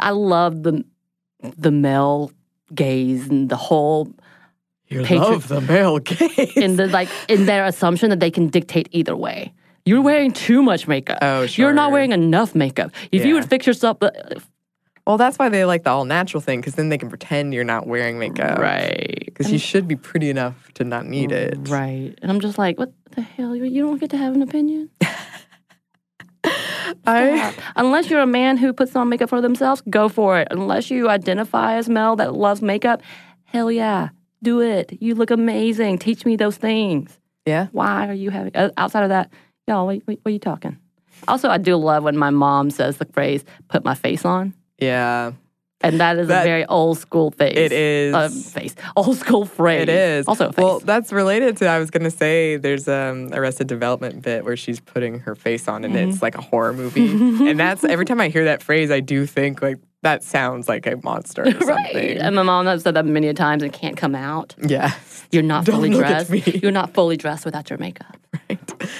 [0.00, 0.84] I love the,
[1.58, 2.30] the male
[2.74, 4.08] gaze and the whole,
[4.88, 6.56] You Patri- love the male gaze.
[6.56, 9.52] in the like, in their assumption that they can dictate either way.
[9.84, 11.18] You're wearing too much makeup.
[11.22, 11.66] Oh, sure.
[11.66, 12.90] You're not wearing enough makeup.
[13.12, 14.10] If you would fix yourself, uh,
[15.06, 17.62] well, that's why they like the all natural thing because then they can pretend you're
[17.62, 18.58] not wearing makeup.
[18.58, 19.22] right.
[19.26, 21.56] Because you should be pretty enough to not need it.
[21.68, 22.12] Right.
[22.22, 23.54] And I'm just like, what the hell?
[23.54, 24.90] You you don't get to have an opinion?
[27.06, 30.48] I Unless you're a man who puts on makeup for themselves, go for it.
[30.50, 33.02] Unless you identify as male that loves makeup,
[33.44, 34.08] hell yeah,
[34.46, 34.96] do it.
[35.00, 35.98] You look amazing.
[35.98, 37.18] Teach me those things.
[37.46, 37.66] yeah.
[37.72, 39.30] Why are you having, uh, outside of that,
[39.66, 40.78] y'all, what, what, what are you talking?
[41.28, 44.54] Also, I do love when my mom says the phrase, put my face on.
[44.78, 45.32] Yeah.
[45.82, 47.56] And that is That- a very old school face.
[47.56, 48.14] It is.
[48.14, 48.74] Uh, face.
[48.96, 49.82] Old school phrase.
[49.82, 50.26] It is.
[50.28, 50.62] Also a face.
[50.64, 54.80] Well, that's related to I was gonna say there's um Arrested Development bit where she's
[54.80, 56.10] putting her face on and Mm-hmm.
[56.10, 57.10] it's like a horror movie.
[57.50, 60.86] and that's every time I hear that phrase, I do think like that sounds like
[60.86, 61.66] a monster or something.
[61.68, 62.16] right.
[62.16, 64.54] And my mom has said that many times and can't come out.
[64.62, 64.94] Yeah.
[65.32, 66.30] You're not Don't fully dressed.
[66.62, 68.16] You're not fully dressed without your makeup.
[68.48, 68.90] Right.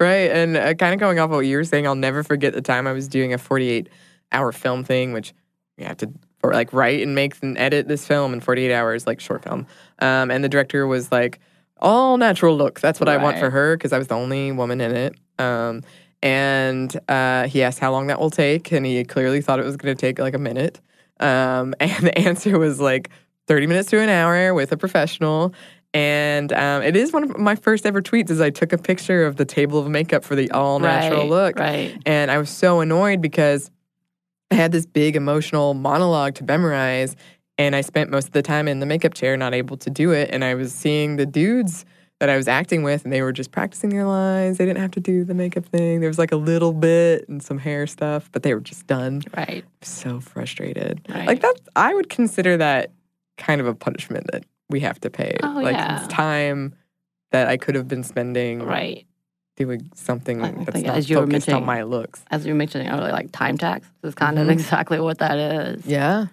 [0.00, 0.30] Right.
[0.30, 2.60] And uh, kind of going off of what you were saying, I'll never forget the
[2.60, 3.88] time I was doing a 48
[4.32, 5.32] hour film thing, which
[5.78, 9.06] you have to or like write and make and edit this film in 48 hours,
[9.06, 9.66] like short film.
[10.00, 11.38] Um, and the director was like,
[11.78, 12.80] all natural look.
[12.80, 15.14] That's what I want for her because I was the only woman in it.
[15.38, 15.82] Um,
[16.26, 19.76] and uh, he asked how long that will take, and he clearly thought it was
[19.76, 20.80] going to take like a minute.
[21.20, 23.10] Um, and the answer was like
[23.46, 25.54] 30 minutes to an hour with a professional.
[25.94, 28.28] And um, it is one of my first ever tweets.
[28.28, 31.30] Is I took a picture of the table of makeup for the all natural Right,
[31.30, 31.96] look, right.
[32.04, 33.70] and I was so annoyed because
[34.50, 37.14] I had this big emotional monologue to memorize,
[37.56, 40.10] and I spent most of the time in the makeup chair, not able to do
[40.10, 40.30] it.
[40.32, 41.84] And I was seeing the dudes
[42.20, 44.56] that I was acting with, and they were just practicing their lines.
[44.58, 46.00] They didn't have to do the makeup thing.
[46.00, 49.22] There was like a little bit and some hair stuff, but they were just done.
[49.36, 49.64] Right.
[49.82, 51.06] So frustrated.
[51.08, 51.26] Right.
[51.26, 52.90] Like that, I would consider that
[53.36, 55.36] kind of a punishment that we have to pay.
[55.42, 55.98] Oh, like yeah.
[55.98, 56.74] it's time
[57.32, 59.04] that I could have been spending Right.
[59.56, 62.24] doing something I that's think not as you were focused on my looks.
[62.30, 64.42] As you were mentioned earlier, like time tax is kind Mhm.
[64.42, 65.84] of exactly what that is.
[65.84, 66.26] Yeah.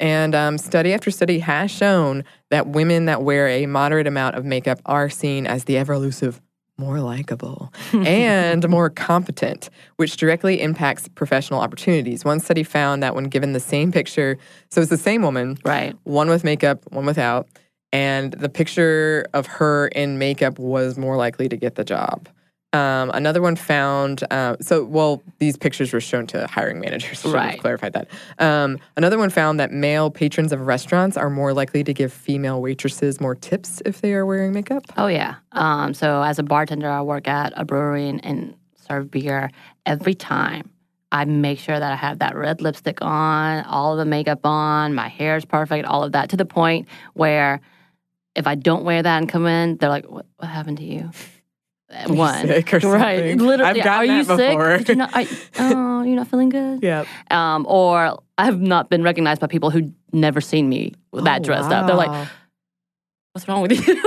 [0.00, 4.44] And um, study after study has shown that women that wear a moderate amount of
[4.44, 6.40] makeup are seen as the ever elusive
[6.80, 12.24] more likable and more competent, which directly impacts professional opportunities.
[12.24, 14.38] One study found that when given the same picture,
[14.70, 15.96] so it's the same woman, Right.
[16.04, 17.48] one with makeup, one without,
[17.92, 22.28] and the picture of her in makeup was more likely to get the job.
[22.74, 27.18] Um, another one found, uh, so, well, these pictures were shown to hiring managers.
[27.22, 27.58] Should have Right.
[27.60, 28.08] clarified that.
[28.38, 32.60] Um, another one found that male patrons of restaurants are more likely to give female
[32.60, 34.82] waitresses more tips if they are wearing makeup.
[34.98, 35.36] Oh yeah.
[35.52, 38.54] Um, so as a bartender, I work at a brewery and, and
[38.86, 39.50] serve beer.
[39.86, 40.68] Every time,
[41.10, 44.92] I make sure that I have that red lipstick on, all of the makeup on,
[44.94, 47.62] my hair is perfect, all of that, to the point where
[48.34, 51.10] if I don't wear that and come in, they're like, "What, what happened to you?"
[52.06, 53.18] One, sick or right?
[53.18, 53.38] something?
[53.38, 54.36] Literally, I've gotten are you sick?
[54.36, 54.76] before.
[54.78, 55.24] Did you not, are,
[55.58, 56.82] oh, you're not feeling good.
[56.82, 57.04] Yeah.
[57.30, 61.44] Um, or I have not been recognized by people who never seen me that Oh,
[61.44, 61.86] dressed up.
[61.86, 62.28] They're like,
[63.32, 63.78] "What's wrong with you?"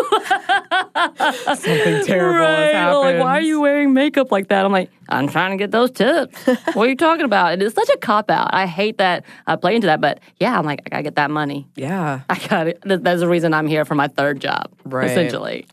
[1.01, 2.91] Something terrible has Right.
[2.93, 4.65] Like, why are you wearing makeup like that?
[4.65, 6.45] I'm like, I'm trying to get those tips.
[6.73, 7.53] what are you talking about?
[7.53, 8.49] And it's such a cop out.
[8.53, 11.31] I hate that I play into that, but yeah, I'm like, I gotta get that
[11.31, 11.67] money.
[11.75, 12.21] Yeah.
[12.29, 12.79] I got it.
[12.85, 15.09] That's the reason I'm here for my third job, Right.
[15.09, 15.65] essentially.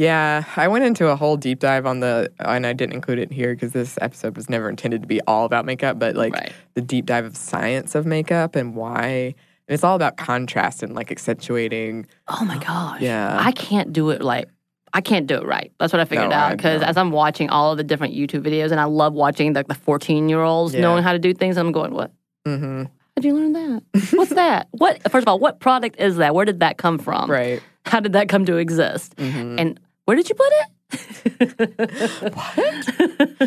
[0.00, 3.30] Yeah, I went into a whole deep dive on the, and I didn't include it
[3.30, 6.52] here because this episode was never intended to be all about makeup, but like Right.
[6.72, 9.04] the deep dive of science of makeup and why.
[9.68, 12.06] And it's all about contrast and like accentuating.
[12.28, 13.02] Oh my gosh.
[13.02, 13.36] Yeah.
[13.38, 14.48] I can't do it like
[14.94, 15.70] I can't do it right.
[15.78, 18.42] That's what I figured No, out because as I'm watching all of the different YouTube
[18.44, 20.80] videos, and I love watching the, the 14 year olds Yeah.
[20.80, 22.10] knowing how to do things, I'm going, what?
[22.48, 22.84] Mm-hmm.
[23.16, 23.82] How'd you learn that?
[24.14, 24.66] What's that?
[24.70, 25.02] What?
[25.10, 26.34] First of all, what product is that?
[26.34, 27.30] Where did that come from?
[27.30, 27.62] Right.
[27.84, 29.14] How did that come to exist?
[29.16, 29.60] Mhm.
[29.60, 30.66] And where did you put it?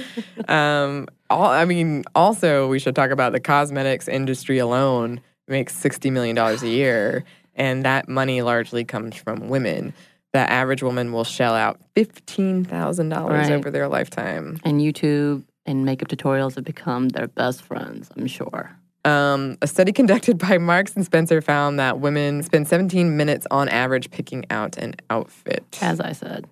[0.49, 6.11] Um, all, I mean, also, we should talk about the cosmetics industry alone makes $60
[6.11, 7.23] million a year,
[7.55, 9.93] and that money largely comes from women.
[10.31, 13.51] The average woman will shell out $15,000 Right.
[13.51, 14.59] over their lifetime.
[14.63, 18.71] And YouTube and makeup tutorials have become their best friends, I'm sure.
[19.05, 23.67] Um, a study conducted by Marks and Spencer found that women spend 17 minutes on
[23.69, 25.63] average picking out an outfit.
[25.81, 26.47] As I said.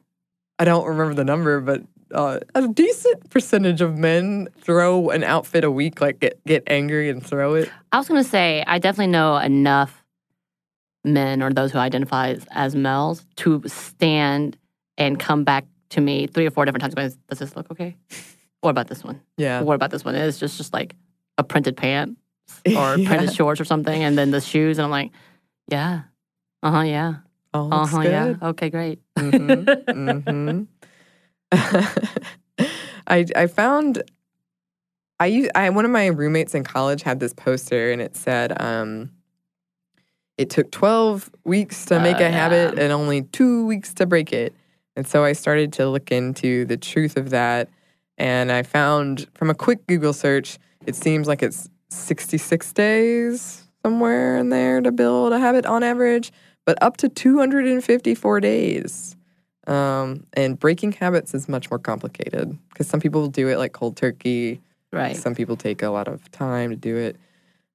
[0.61, 1.81] I don't remember the number, but
[2.13, 7.09] uh, a decent percentage of men throw an outfit a week, like get, get angry
[7.09, 7.67] and throw it.
[7.91, 10.03] I was going to say, I definitely know enough
[11.03, 14.55] men or those who identify as, as males to stand
[14.99, 16.93] and come back to me three or four different times.
[16.93, 17.95] Going, Does this look okay?
[18.59, 19.19] What about this one?
[19.37, 19.63] Yeah.
[19.63, 20.13] What about this one?
[20.13, 20.95] It's just just like
[21.39, 22.19] a printed pant
[22.77, 23.07] or Yeah.
[23.07, 25.09] printed shorts or something, and then the shoes, and I'm like,
[25.69, 26.01] yeah,
[26.61, 27.15] uh huh, yeah,
[27.53, 28.99] All uh looks huh, yeah, okay, great.
[29.17, 30.09] mm-hmm.
[30.09, 30.63] mm-hmm.
[33.07, 34.03] I I found
[35.19, 39.11] I, I one of my roommates in college had this poster and it said um
[40.37, 44.33] it took 12 weeks to make Oh, a habit and only 2 weeks to break
[44.33, 44.55] it.
[44.95, 47.69] And so I started to look into the truth of that
[48.17, 54.37] and I found from a quick Google search it seems like it's 66 days somewhere
[54.37, 56.31] in there to build a habit on average,
[56.65, 59.15] but up to 254 days.
[59.67, 63.95] Um, and breaking habits is much more complicated because some people do it like cold
[63.95, 64.59] turkey.
[64.91, 65.15] Right.
[65.15, 67.15] Some people take a lot of time to do it.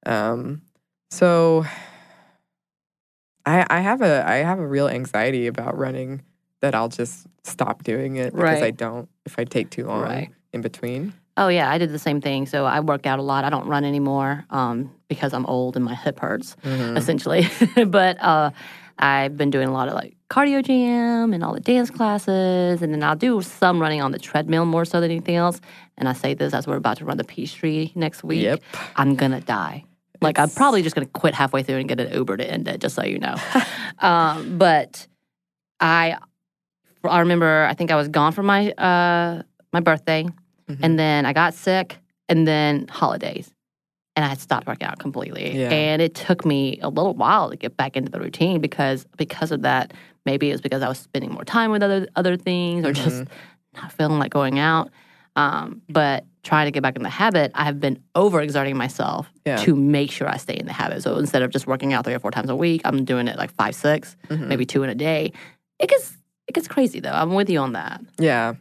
[0.04, 0.62] Um,
[1.10, 1.64] so
[3.46, 6.22] I, I have a I have a real anxiety about running
[6.60, 10.30] that I'll just stop doing it because I don't if I take too long Right.
[10.52, 11.12] in between.
[11.36, 12.46] Oh yeah, I did the same thing.
[12.46, 13.44] So I work out a lot.
[13.44, 16.96] I don't run anymore um, because I'm old and my hip hurts, Mhm.
[16.96, 17.48] essentially.
[17.86, 18.50] but uh,
[18.98, 22.92] I've been doing a lot of like cardio jam and all the dance classes, and
[22.92, 25.60] then I'll do some running on the treadmill more so than anything else.
[25.98, 28.42] And I say this as we're about to run the Peachtree next week.
[28.42, 28.62] Yep.
[28.96, 29.84] I'm gonna die.
[30.22, 32.80] Like I'm probably just gonna quit halfway through and get an Uber to end it,
[32.80, 33.36] just so you know.
[34.00, 35.06] um, but
[35.78, 36.16] I,
[37.04, 39.42] I remember I think I was gone for my uh,
[39.72, 40.24] my birthday,
[40.70, 40.78] Mhm.
[40.82, 43.52] and then I got sick, and then holidays,
[44.16, 45.56] and I stopped working out completely.
[45.56, 45.68] Yeah.
[45.70, 49.52] And it took me a little while to get back into the routine because because
[49.52, 49.92] of that.
[50.24, 53.26] Maybe it was because I was spending more time with other other things, or just
[53.76, 54.90] not feeling like going out.
[55.36, 59.56] Um, but trying to get back in the habit, I have been overexerting myself Yeah.
[59.58, 61.02] to make sure I stay in the habit.
[61.04, 63.36] So instead of just working out three or four times a week, I'm doing it
[63.36, 64.48] like five, 6 Mhm.
[64.48, 65.32] maybe two in a day.
[65.78, 66.16] It gets
[66.48, 67.12] it gets crazy though.
[67.12, 68.00] I'm with you on that.
[68.18, 68.54] Yeah.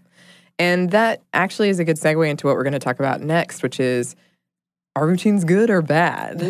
[0.60, 3.64] And that actually is a good segue into what we're going to talk about next,
[3.64, 4.16] which is
[4.96, 6.42] are routines good or bad?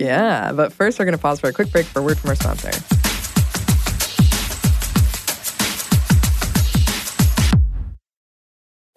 [0.00, 0.52] Yeah.
[0.52, 2.36] But first, we're going to pause for a quick break for a word from our
[2.36, 2.70] sponsor.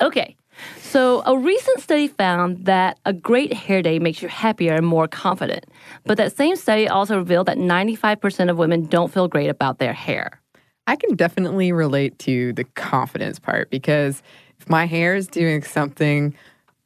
[0.02, 0.36] Okay.
[0.82, 5.08] So, a recent study found that a great hair day makes you happier and more
[5.08, 5.66] confident.
[6.06, 9.94] But that same study also revealed that 95% of women don't feel great about their
[9.94, 10.42] hair.
[10.88, 14.24] I can definitely relate to the confidence part because
[14.60, 16.34] if my hair is doing something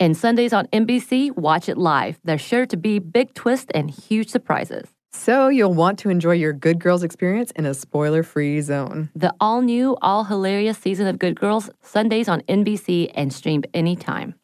[0.00, 2.18] And Sundays on NBC, watch it live.
[2.24, 4.88] There's sure to be big twists and huge surprises.
[5.12, 9.10] So, you'll want to enjoy your Good Girls experience in a spoiler free zone.
[9.14, 14.36] The all new, all hilarious season of Good Girls, Sundays on NBC and streamed anytime.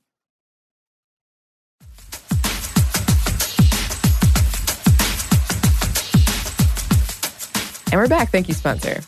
[7.93, 8.31] And we're back.
[8.31, 9.01] Thank you, sponsor.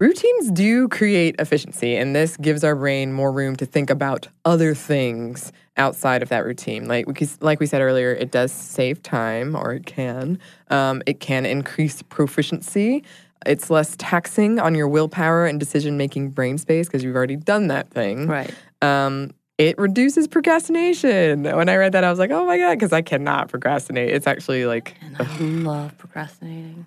[0.00, 4.74] Routines do create efficiency, and this gives our brain more room to think about other
[4.74, 6.88] things outside of that routine.
[6.88, 10.38] Like we, like we said earlier, it does save time, or it can.
[10.68, 13.04] Um, it can increase proficiency.
[13.44, 17.66] It's less taxing on your willpower and decision making brain space because you've already done
[17.66, 18.26] that thing.
[18.26, 18.54] Right.
[18.80, 21.42] Um, it reduces procrastination.
[21.42, 24.08] When I read that, I was like, oh my God, because I cannot procrastinate.
[24.08, 26.86] It's actually like, And I love procrastinating.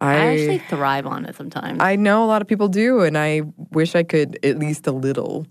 [0.00, 1.80] I, I actually thrive on it sometimes.
[1.80, 4.92] I know a lot of people do, and I wish I could at least a
[4.92, 5.46] little.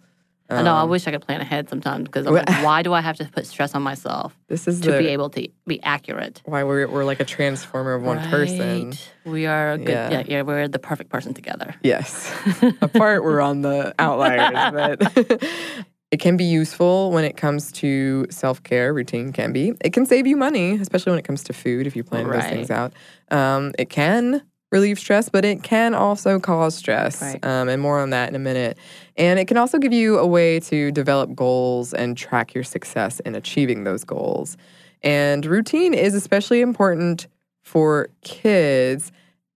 [0.47, 0.75] I know.
[0.75, 3.25] I Um, wish I could plan ahead sometimes because like, why do I have to
[3.25, 6.43] put stress on myself This is to the, be able to be accurate?
[6.45, 8.93] why we're, we're like a transformer of one person.
[9.25, 9.87] We are a good.
[9.89, 10.09] Yeah.
[10.11, 10.23] Yeah.
[10.27, 11.73] yeah, we're the perfect person together.
[11.81, 12.31] Yes.
[12.81, 15.43] Apart, we're on the outliers, but
[16.11, 18.93] it can be useful when it comes to self care.
[18.93, 19.73] Routine can be.
[19.83, 22.43] It can save you money, especially when it comes to food if you plan those
[22.43, 22.93] things out.
[23.31, 24.41] Um, it can
[24.71, 27.21] relieve stress, but it can also cause stress.
[27.21, 27.43] Right.
[27.45, 28.77] Um, and more on that in a minute.
[29.15, 33.19] And it can also give you a way to develop goals and track your success
[33.21, 34.57] in achieving those goals.
[35.01, 37.27] And routine is especially important
[37.63, 39.11] for kids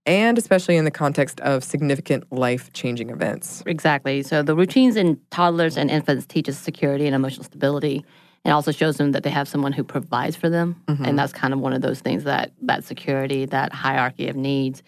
[0.10, 3.62] and especially in the context of significant life changing events.
[3.68, 4.24] Exactly.
[4.24, 8.03] So the routines in toddlers and infants teaches security and emotional stability.
[8.45, 11.53] and also shows them that they have someone who provides for them, and that's kind
[11.53, 14.82] of one of those things that that security, that hierarchy of needs,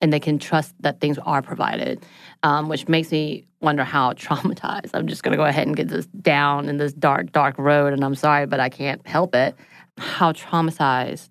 [0.00, 2.04] and they can trust that things are provided,
[2.42, 4.90] um, which makes me wonder how traumatized.
[4.94, 7.92] I'm just going to go ahead and get this down in this dark, dark road,
[7.92, 9.54] and I'm sorry, but I can't help it.
[9.98, 11.28] How traumatized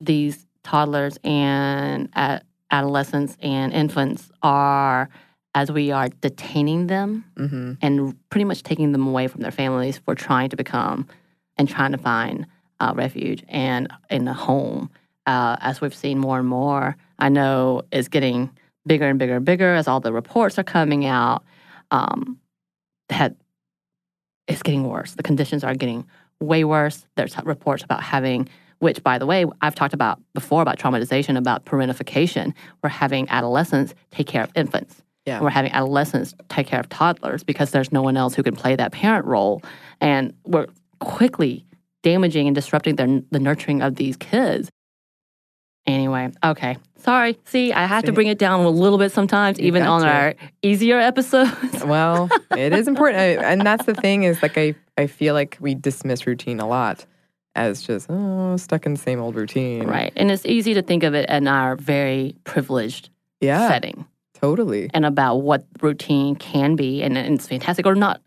[0.00, 2.08] these toddlers and
[2.70, 5.08] adolescents and infants are
[5.54, 9.98] as we are detaining them hmm and pretty much taking them away from their families
[9.98, 11.06] for trying to become
[11.56, 12.46] and trying to find
[12.80, 14.90] uh, refuge and in a home.
[15.26, 18.50] Uh, as we've seen more and more, I know is getting
[18.86, 21.44] bigger and bigger and bigger as all the reports are coming out.
[21.90, 22.38] Um,
[23.08, 23.36] that
[24.46, 25.12] it's getting worse.
[25.12, 26.06] The conditions are getting
[26.40, 27.06] way worse.
[27.16, 28.48] There's reports about having,
[28.84, 32.52] which by the way, I've talked about before about traumatization, about parentification.
[32.82, 35.02] We're having adolescents take care of infants.
[35.24, 35.40] Yeah.
[35.40, 38.76] We're having adolescents take care of toddlers because there's no one else who can play
[38.76, 39.62] that parent role.
[40.02, 40.66] And we're
[41.00, 41.64] quickly
[42.02, 44.68] damaging and disrupting their, the nurturing of these kids.
[45.86, 46.76] Anyway, okay.
[46.98, 47.38] Sorry.
[47.46, 50.08] See, I have to bring it down a little bit sometimes, even on to.
[50.08, 51.52] our easier episodes.
[51.84, 55.74] Well, it is important, and that's the thing is like I I feel like we
[55.74, 57.04] dismiss routine a lot
[57.54, 59.86] as just oh stuck in the same old routine.
[59.86, 60.12] right.
[60.16, 63.68] And it's easy to think of it in our very privileged Yeah.
[63.68, 64.90] setting Totally.
[64.92, 67.02] and about what routine can be.
[67.02, 68.20] And, and it's fantastic, or not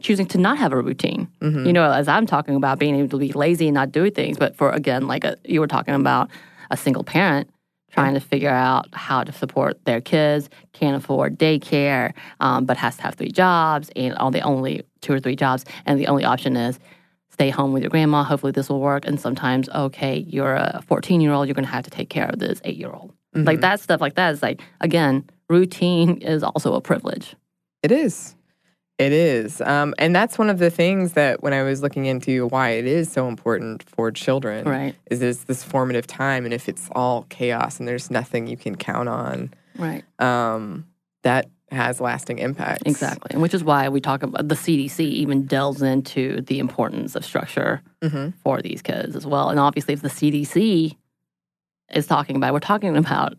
[0.00, 1.28] choosing to not have a routine.
[1.40, 1.66] Mhm.
[1.66, 4.36] You know, as I'm talking about being able to be lazy and not do things,
[4.38, 6.30] but for again, like a, you were talking about
[6.70, 7.48] a single parent
[7.92, 12.96] trying to figure out how to support their kids, can't afford daycare, um, but has
[12.96, 16.24] to have three jobs and all the only two or three jobs, and the only
[16.24, 16.78] option is
[17.32, 18.22] stay home with your grandma.
[18.22, 19.06] Hopefully, this will work.
[19.06, 22.26] And sometimes, okay, you're a 14 year old, you're going to have to take care
[22.28, 23.12] of this eight year old.
[23.34, 27.34] Like that stuff, like that is like again, routine is also a privilege.
[27.82, 28.34] It is.
[28.98, 29.62] It is.
[29.62, 32.84] Um, and that's one of the things that when I was looking into why it
[32.86, 34.94] is so important for children Right.
[35.10, 38.76] is this this formative time and if it's all chaos and there's nothing you can
[38.76, 40.04] count on, Right.
[40.20, 40.86] um,
[41.22, 42.82] that has lasting impacts.
[42.86, 43.30] Exactly.
[43.32, 47.24] And which is why we talk about the CDC even delves into the importance of
[47.24, 49.48] structure hmm for these kids as well.
[49.50, 50.96] And obviously, if the CDC
[51.92, 53.34] is talking about, we're talking about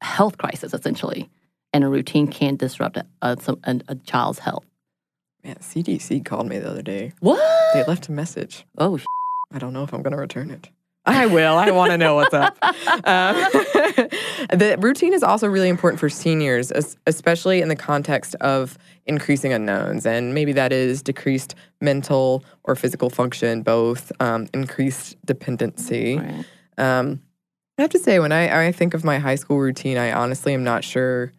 [0.00, 1.28] health crisis essentially,
[1.72, 4.64] and a routine can disrupt a, a, a, a child's health.
[5.44, 7.12] Man, CDC called me the other day.
[7.20, 7.40] What?
[7.74, 8.64] They left a message.
[8.78, 9.04] Oh, sh-
[9.52, 10.68] I don't know if I'm going to return it.
[11.06, 11.56] I will.
[11.56, 12.58] I want to know what's up.
[13.04, 13.36] Um,
[14.52, 16.72] the routine is also really important for seniors,
[17.06, 20.06] especially in the context of increasing unknowns.
[20.06, 26.18] And maybe that is decreased mental or physical function, both um, increased dependency.
[26.18, 26.44] Right.
[26.78, 27.22] Um,
[27.78, 30.54] I have to say, when I, I think of my high school routine, I honestly
[30.54, 31.32] am not sure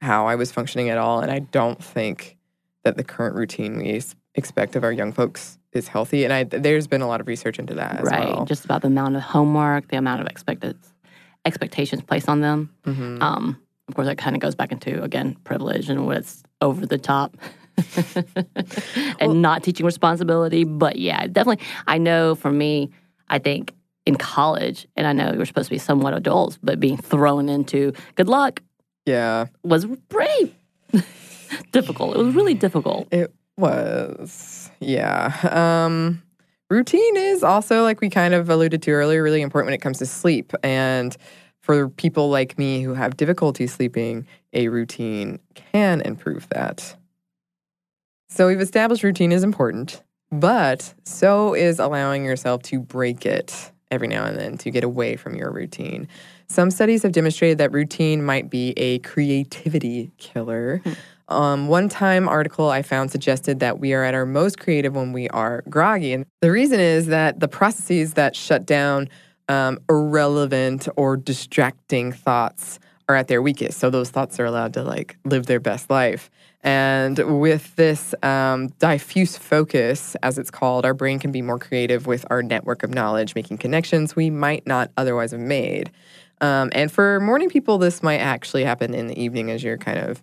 [0.00, 1.20] how I was functioning at all.
[1.20, 2.36] And I don't think
[2.82, 4.00] that the current routine we
[4.34, 6.24] expect of our young folks is healthy.
[6.24, 8.28] And I, there's been a lot of research into that as right.
[8.28, 8.44] well.
[8.44, 10.76] Just about the amount of homework, the amount of expected
[11.44, 12.70] expectations placed on them.
[12.84, 13.20] Mhm.
[13.22, 16.96] Um, of course, that kind of goes back into again privilege and what's over the
[16.96, 17.36] top,
[19.20, 20.64] and not teaching responsibility.
[20.64, 21.64] But yeah, definitely.
[21.86, 22.90] I know for me,
[23.28, 23.74] I think
[24.06, 27.92] in college, and I know you're supposed to be somewhat adults, but being thrown into
[28.16, 28.62] good luck
[29.06, 30.54] Yeah, was pretty
[31.72, 32.16] difficult.
[32.16, 33.08] It was really difficult.
[33.12, 34.70] it was.
[34.80, 35.32] Yeah.
[35.50, 36.22] Um,
[36.70, 39.98] routine is also, like we kind of alluded to earlier, really important when it comes
[39.98, 40.52] to sleep.
[40.62, 41.16] And
[41.60, 46.96] for people like me who have difficulty sleeping, a routine can improve that.
[48.28, 50.02] So we've established routine is important,
[50.32, 55.14] but so is allowing yourself to break it every now and then to get away
[55.14, 56.08] from your routine.
[56.48, 60.82] Some studies have demonstrated that routine might be a creativity killer.
[61.28, 65.12] Um, one time article I found suggested that we are at our most creative when
[65.12, 66.12] we are groggy.
[66.12, 69.08] And the reason is that the processes that shut down
[69.48, 73.78] um, irrelevant or distracting thoughts are at their weakest.
[73.78, 76.30] So those thoughts are allowed to like live their best life.
[76.62, 82.06] And with this um, diffuse focus, as it's called, our brain can be more creative
[82.06, 85.90] with our network of knowledge, making connections we might not otherwise have made.
[86.40, 89.98] Um, and for morning people, this might actually happen in the evening as you're kind
[89.98, 90.22] of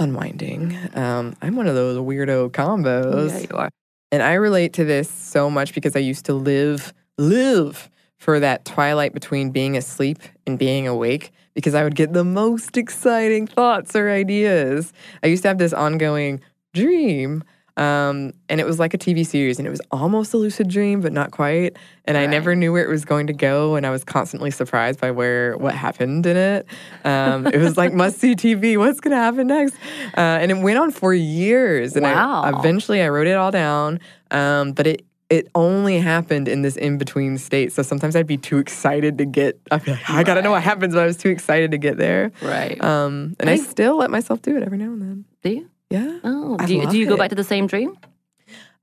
[0.00, 0.76] unwinding.
[0.94, 3.30] Um, I'm one of those weirdo combos.
[3.30, 3.70] Yeah, you are.
[4.10, 7.88] And I relate to this so much because I used to live, live
[8.18, 12.76] for that twilight between being asleep and being awake because I would get the most
[12.76, 14.92] exciting thoughts or ideas.
[15.22, 16.40] I used to have this ongoing
[16.74, 17.44] dream.
[17.76, 21.00] Um, and it was like a TV series, and it was almost a lucid dream,
[21.00, 21.76] but not quite.
[22.04, 25.00] And I never knew where it was going to go, and I was constantly surprised
[25.00, 26.66] by where what happened in it.
[27.04, 28.76] Um, it was like must see TV.
[28.76, 29.74] What's going to happen next?
[30.16, 31.96] Uh, and it went on for years.
[31.96, 32.58] And I, Wow.
[32.58, 34.00] eventually, I wrote it all down.
[34.30, 37.72] Um, but it it only happened in this in between state.
[37.72, 39.60] So sometimes I'd be too excited to get.
[39.70, 41.96] I'd be like, I gotta know what happens, but I was too excited to get
[41.98, 42.32] there.
[42.42, 42.82] Right.
[42.82, 45.24] Um, and I I still let myself do it every now and then.
[45.44, 45.69] do you?
[45.90, 46.18] Yeah.
[46.24, 47.18] Oh, I do you, do you go it.
[47.18, 47.96] back to the same dream?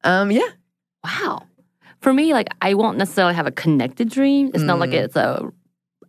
[0.03, 0.47] Um, yeah.
[1.03, 1.43] Wow.
[2.01, 4.51] For me, like I won't necessarily have a connected dream.
[4.53, 5.03] It's not like Mm.
[5.05, 5.51] it's a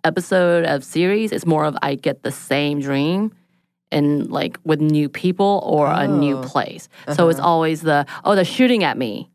[0.05, 1.32] episode of series.
[1.32, 3.32] It's more of I get the same dream
[3.90, 6.42] and like with new people or a new Oh.
[6.42, 6.88] place.
[7.14, 7.49] So it's Uh-huh.
[7.49, 9.30] always the oh they're shooting at me.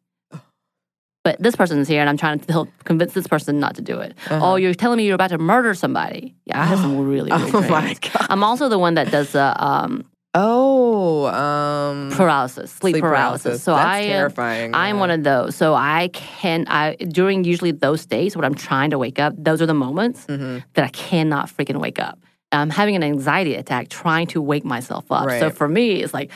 [1.23, 3.97] But this person's here and I'm trying to help convince this person not to do
[3.99, 4.13] it.
[4.29, 4.39] Uh-huh.
[4.51, 6.35] Oh, you're telling me you're about to murder somebody.
[6.45, 7.93] Yeah, I have some really, really Oh my.
[7.93, 8.27] God.
[8.29, 10.03] I'm also the one that does the um,
[10.35, 13.61] Oh, um, paralysis, sleep, paralysis.
[13.61, 14.71] So That's I terrifying.
[14.73, 15.55] I'm one of those.
[15.55, 19.61] So I can I during usually those days when I'm trying to wake up, those
[19.61, 22.19] are the moments hmm that I cannot freaking wake up.
[22.51, 25.29] I'm having an anxiety attack trying to wake myself up.
[25.39, 26.31] So for me, it's like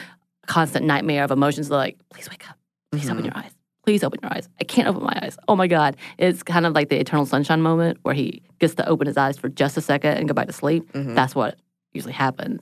[0.46, 2.58] constant nightmare of emotions like, please wake up.
[2.92, 3.26] Please open Mhm.
[3.26, 3.52] your eyes.
[3.86, 4.48] Please open your eyes.
[4.60, 5.38] I can't open my eyes.
[5.48, 5.96] Oh my God.
[6.18, 9.38] It's kind of like the eternal sunshine moment where he gets to open his eyes
[9.38, 10.92] for just a second and go back to sleep.
[10.94, 11.16] Mhm.
[11.16, 11.58] That's what
[11.94, 12.62] usually happens.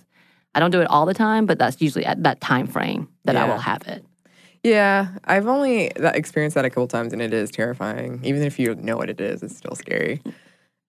[0.55, 3.35] I don't do it all the time, but that's usually at that time frame that
[3.35, 4.05] I will have it.
[4.63, 8.21] Yeah, I've only experienced that a couple times, and it is terrifying.
[8.23, 10.23] Even if you know what it is, it's still scary.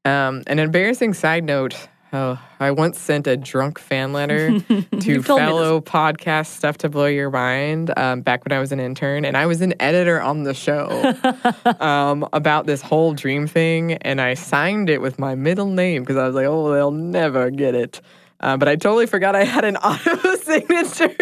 [0.06, 1.76] Um, an embarrassing side note:
[2.12, 5.54] oh, I once sent a drunk fan letter to You've told me this.
[5.54, 7.92] fellow podcast stuff to blow your mind.
[7.98, 11.14] Um, back when I was an intern, and I was an editor on the show
[11.80, 16.16] um, about this whole dream thing, and I signed it with my middle name because
[16.16, 18.00] I was like, oh, they'll never get it.
[18.40, 21.14] Uh, but I totally forgot I had an auto signature.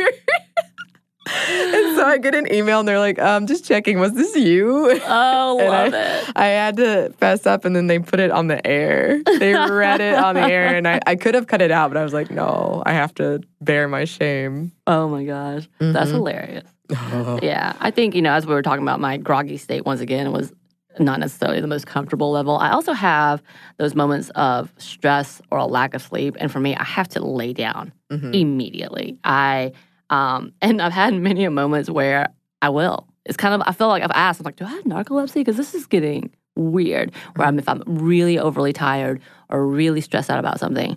[1.27, 5.01] and so I get an email and they're like, um, just checking, was this you?
[5.07, 6.25] Oh, love I, it.
[6.37, 9.23] I had to fess up and then they put it on the air.
[9.39, 11.97] They read it on the air and I, I could have cut it out, but
[11.97, 14.73] I was like, no, I have to bear my shame.
[14.87, 15.67] Oh my gosh.
[15.79, 16.15] That's Mhm.
[16.15, 16.65] hilarious.
[17.43, 17.73] Yeah.
[17.81, 20.53] I think, you know, as we were talking about my groggy state once again was
[20.99, 22.57] not necessarily the most comfortable level.
[22.57, 23.43] I also have
[23.79, 26.37] those moments of stress or a lack of sleep.
[26.39, 28.35] And for me, I have to lay down Mhm.
[28.35, 29.19] immediately.
[29.25, 29.73] I
[30.11, 32.29] um and I've had many moments where
[32.63, 33.07] I will.
[33.25, 35.35] It's kind of I feel like I've asked, I'm like, do I have narcolepsy?
[35.37, 37.13] Because this is getting weird.
[37.37, 39.21] Where I'm if I'm really overly tired
[39.51, 40.97] or really stressed out about something.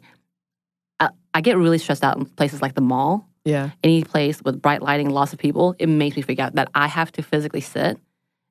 [1.00, 3.70] I, I get really stressed out in places like the mall Yeah.
[3.84, 6.88] any place with bright lighting, lots of people, it makes me freak out that I
[6.88, 8.00] have to physically sit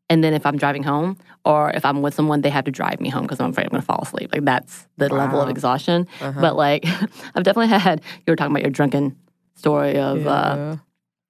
[0.09, 3.01] And then if I'm driving home or if I'm with someone, they have to drive
[3.01, 4.33] me home because I'm afraid I'm going to fall asleep.
[4.33, 6.07] Like that's the level of exhaustion.
[6.21, 6.41] Uh-huh.
[6.41, 6.85] But like,
[7.35, 9.17] I've definitely had, you were talking about your drunken
[9.57, 10.77] story of uh,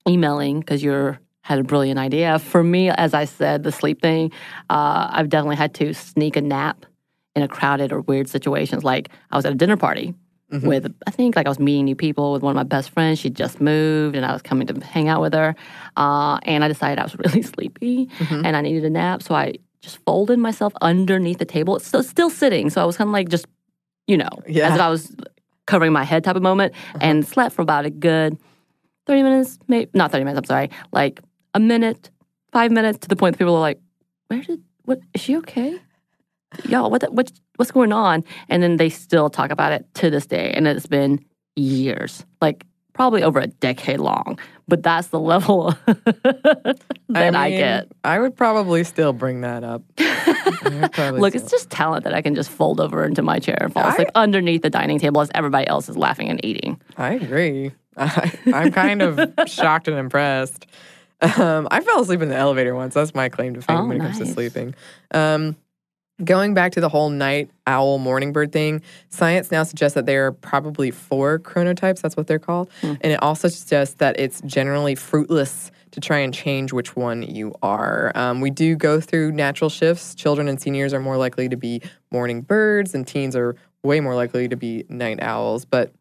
[0.07, 2.41] emailing because you're had a brilliant idea.
[2.41, 4.33] For me, as I said, the sleep thing,
[4.69, 6.85] uh, I've definitely had to sneak a nap
[7.37, 8.83] in a crowded or weird situations.
[8.83, 10.13] Like I was at a dinner party
[10.53, 10.69] Mm-hmm.
[10.69, 13.19] with, I think like I was meeting new people with one of my best friends.
[13.19, 15.57] She just moved and I was coming to hang out with her.
[15.97, 18.47] Uh, and I decided I was really sleepy Mm-hmm.
[18.47, 19.25] and I needed a nap.
[19.25, 21.75] So I just folded myself underneath the table.
[21.77, 22.71] It's still, still sitting.
[22.71, 23.47] So I was kind of like just,
[24.07, 24.69] you know, Yeah.
[24.69, 25.17] as if I was
[25.67, 28.39] covering my head type of moment and slept for about a good
[29.07, 31.21] 30 minutes, maybe not 30 minutes, I'm sorry, like
[31.55, 32.11] a minute,
[32.53, 33.81] five minutes to the point that people are like,
[34.29, 35.81] where did, what, is she okay?
[36.65, 38.25] Y'all, what, the, what, what's going on?
[38.49, 40.51] And then they still talk about it to this day.
[40.55, 41.25] And it's been
[41.57, 44.39] years, like probably over a decade long.
[44.69, 46.77] But that's the level that
[47.15, 47.89] I, mean, get.
[48.03, 49.83] I would probably still bring that up.
[49.99, 53.59] I Look, still- it's just talent that I can just fold over into my chair
[53.61, 56.81] and fall I- asleep underneath the dining table as everybody else is laughing and eating.
[56.97, 57.73] I agree.
[57.97, 60.67] I, I'm kind of shocked and impressed.
[61.23, 62.93] Um, I fell asleep in the elevator once.
[62.95, 64.75] That's my claim to fame Oh, when it comes to sleeping.
[65.13, 65.57] Um,
[66.25, 70.27] going back to the whole night owl morning bird thing, science now suggests that there
[70.27, 72.01] are probably four chronotypes.
[72.01, 72.71] That's what they're called.
[72.81, 72.95] Hmm.
[73.01, 77.55] And it also suggests that it's generally fruitless to try and change which one you
[77.63, 78.13] are.
[78.15, 80.15] Um, we do go through natural shifts.
[80.15, 84.15] Children and seniors are more likely to be morning birds, and teens are way more
[84.15, 85.65] likely to be night owls.
[85.65, 85.93] But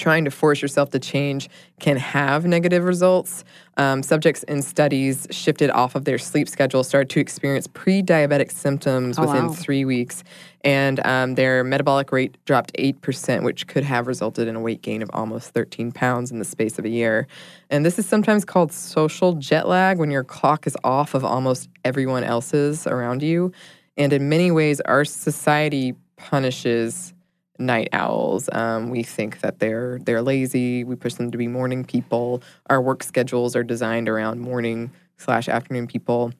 [0.00, 1.48] trying to force yourself to change
[1.78, 3.44] can have negative results.
[3.76, 8.50] Um, subjects in studies shifted off of their sleep schedule started to experience pre diabetic
[8.50, 9.52] symptoms Oh, within wow.
[9.52, 10.24] three weeks,
[10.62, 15.02] and um, their metabolic rate dropped 8%, which could have resulted in a weight gain
[15.02, 17.26] of almost 13 pounds in the space of a year.
[17.70, 21.68] And this is sometimes called social jet lag when your clock is off of almost
[21.84, 23.52] everyone else's around you.
[23.96, 27.14] And in many ways, our society punishes
[27.60, 28.48] night owls.
[28.52, 30.82] Um, we think that they're they're lazy.
[30.84, 32.42] We push them to be morning people.
[32.68, 36.32] Our work schedules are designed around morning slash afternoon people.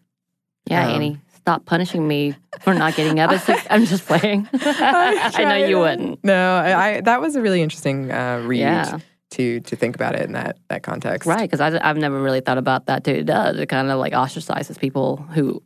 [0.67, 3.63] Yeah, Um, Annie, stop punishing me for not getting up at six.
[3.71, 4.49] I'm just playing.
[4.53, 6.25] I know you wouldn't.
[6.25, 8.99] No, I, I that was a really interesting uh, read Yeah.
[9.33, 11.27] to to think about it in that that context.
[11.29, 13.13] Right, because I've never really thought about that too.
[13.13, 13.59] It does.
[13.59, 15.63] It kind of like ostracizes people who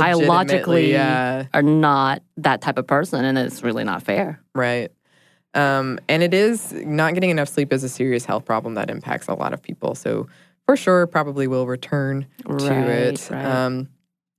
[0.00, 1.46] biologically yeah.
[1.54, 4.40] are not that type of person, and it's really not fair.
[4.54, 4.90] Right.
[5.54, 9.28] Um, and it is not getting enough sleep is a serious health problem that impacts
[9.28, 9.94] a lot of people.
[9.94, 10.26] So
[10.66, 13.28] for sure, probably will return to Right, it.
[13.30, 13.44] right.
[13.44, 13.88] Um,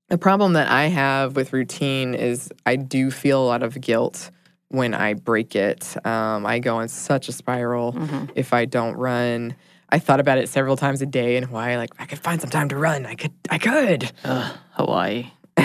[0.10, 4.30] a problem that I have with routine is I do feel a lot of guilt
[4.70, 5.96] when I break it.
[6.06, 8.26] Um, I go in such a spiral Mm-hmm.
[8.36, 9.56] if I don't run.
[9.90, 12.50] I thought about it several times a day and why like I could find some
[12.50, 13.06] time to run.
[13.06, 14.12] I could I could.
[14.26, 15.32] Ugh, Hawaii.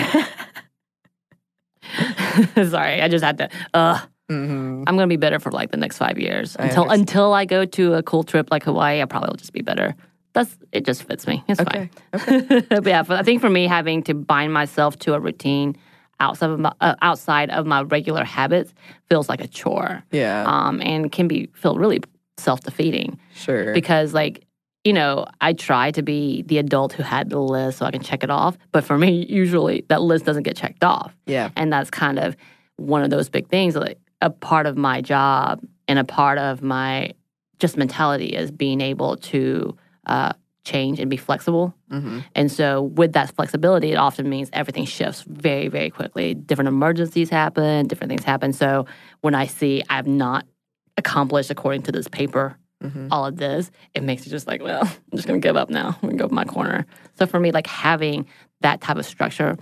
[2.55, 3.49] Sorry, I just had to.
[3.73, 7.01] Uh, hmm I'm gonna be better for like the next five years I until understand.
[7.09, 9.01] until I go to a cool trip like Hawaii.
[9.01, 9.95] I probably will just be better.
[10.33, 10.85] That's it.
[10.85, 11.43] Just fits me.
[11.49, 11.89] It's Okay.
[12.13, 12.65] fine.
[12.69, 15.75] but yeah, but I think for me, having to bind myself to a routine
[16.21, 18.73] outside of my, uh, outside of my regular habits
[19.09, 20.03] feels like a chore.
[20.11, 20.45] Yeah.
[20.47, 21.99] Um, and can be feel really
[22.37, 23.73] self defeating sure.
[23.73, 24.45] because like
[24.83, 28.01] you know i try to be the adult who had the list so i can
[28.01, 31.15] check it off but for me usually that list doesn't get checked off.
[31.25, 31.49] Yeah.
[31.55, 32.35] and that's kind of
[32.77, 36.61] one of those big things like a part of my job and a part of
[36.61, 37.13] my
[37.59, 39.77] just mentality is being able to
[40.07, 41.73] uh, change and be flexible.
[41.89, 46.33] Hmm and so with that flexibility it often means everything shifts very very quickly.
[46.33, 48.53] Different emergencies happen different things happen.
[48.53, 48.85] So
[49.21, 50.45] when i see i've not
[50.97, 54.83] accomplished according to this paper hmm all of this, it makes you just like, well,
[55.11, 55.97] I'm just gonna give up now.
[56.01, 56.85] I'm gonna go in my corner.
[57.15, 58.27] So for me, like having
[58.61, 59.57] that type of structure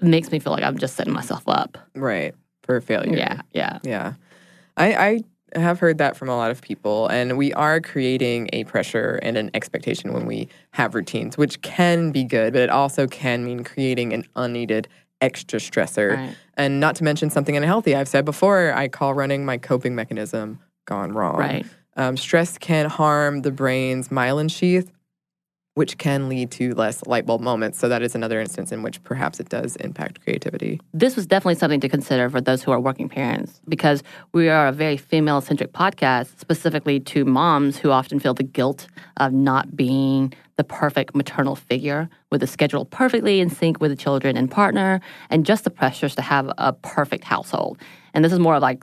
[0.00, 1.78] makes me feel like I'm just setting myself up.
[1.94, 2.34] Right.
[2.62, 3.16] For failure.
[3.16, 3.78] Yeah, yeah.
[3.82, 4.14] Yeah.
[4.76, 5.22] I,
[5.54, 9.18] I have heard that from a lot of people, and we are creating a pressure
[9.22, 13.44] and an expectation when we have routines, which can be good, but it also can
[13.44, 14.88] mean creating an unneeded
[15.20, 16.16] extra stressor.
[16.16, 16.36] Right.
[16.54, 17.94] And not to mention something unhealthy.
[17.94, 21.36] I've said before, I call running my coping mechanism gone wrong.
[21.36, 21.66] Right.
[21.98, 24.90] Um, stress can harm the brain's myelin sheath,
[25.74, 27.78] which can lead to less light bulb moments.
[27.78, 30.80] So that is another instance in which perhaps it does impact creativity.
[30.92, 34.68] This was definitely something to consider for those who are working parents because we are
[34.68, 38.88] a very female centric podcast, specifically to moms who often feel the guilt
[39.18, 43.96] of not being the perfect maternal figure with a schedule perfectly in sync with the
[43.96, 47.78] children and partner, and just the pressures to have a perfect household.
[48.14, 48.82] And this is more of like,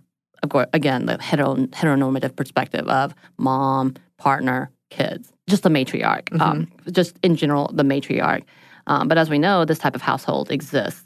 [0.74, 7.36] again, the hetero- heteronormative perspective of mom, partner, kids, just the matriarch, um, just in
[7.36, 8.44] general, the matriarch.
[8.88, 11.04] Um, but as we know, this type of household exists.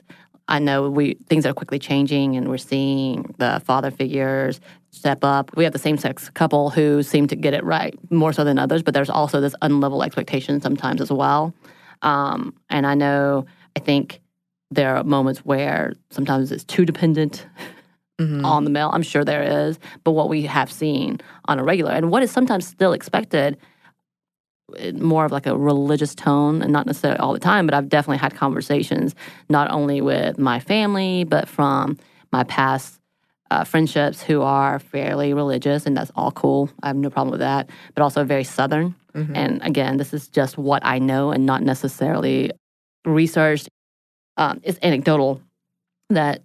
[0.48, 4.60] I know we things are quickly changing, and we're seeing the father figures
[4.92, 5.56] step up.
[5.56, 8.58] We have the same sex couple who seem to get it right more so than
[8.58, 11.54] others, but there's also this unlevel expectation sometimes as well.
[12.02, 14.22] Um, and I know, I think
[14.72, 17.46] there are moments where sometimes it's too dependent
[18.20, 18.46] Mhm.
[18.46, 18.90] on the male.
[18.94, 22.32] I'm sure there is, but what we have seen on a regular and what is
[22.32, 23.58] sometimes still expected,
[24.94, 28.18] more of like a religious tone, and not necessarily all the time, but I've definitely
[28.20, 29.16] had conversations
[29.50, 31.98] not only with my family, but from
[32.32, 33.00] my past
[33.50, 36.70] uh, friendships who are fairly religious, and that's all cool.
[36.84, 38.94] I have no problem with that, but also very Southern.
[39.16, 39.32] Mhm.
[39.34, 42.52] And again, this is just what I know and not necessarily
[43.06, 43.68] researched.
[44.38, 45.42] Um, it's anecdotal
[46.12, 46.44] that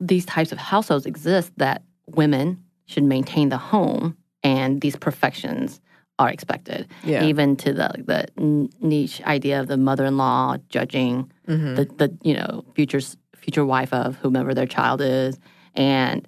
[0.00, 5.80] these types of households exist that women should maintain the home and these perfections
[6.18, 7.24] are expected Yeah.
[7.24, 11.76] even to the the niche idea of the mother-in-law judging Mhm.
[11.76, 13.00] the the you know future
[13.36, 15.38] future wife of whomever their child is
[15.74, 16.26] and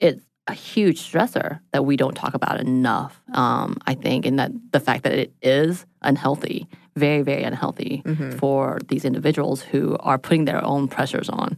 [0.00, 4.50] it's a huge stressor that we don't talk about enough um, i think and that
[4.72, 8.34] the fact that it is unhealthy very very unhealthy Mhm.
[8.38, 11.56] for these individuals who are putting their own pressures on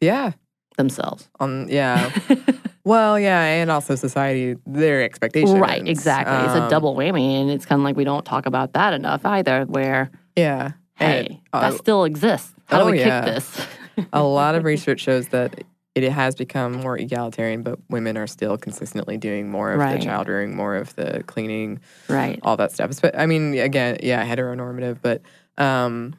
[0.00, 0.32] Yeah.
[0.76, 2.10] Themselves On yeah.
[2.84, 5.58] well, yeah, and also society, their expectations.
[5.58, 8.46] right exactly it's a Um, double whammy and it's kind of like we don't talk
[8.46, 10.72] about that enough either where Yeah.
[10.96, 13.24] hey And, uh, that still exists how do oh, we yeah.
[13.24, 13.66] kick this
[14.12, 15.64] a lot of research shows that
[15.96, 19.98] it has become more egalitarian, but women are still consistently doing more of Right.
[19.98, 22.92] the child rearing, more of the cleaning, right all that stuff.
[23.02, 25.20] But I mean, again, yeah, heteronormative, but
[25.58, 26.14] um,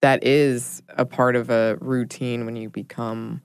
[0.00, 3.42] that is a part of a routine when you become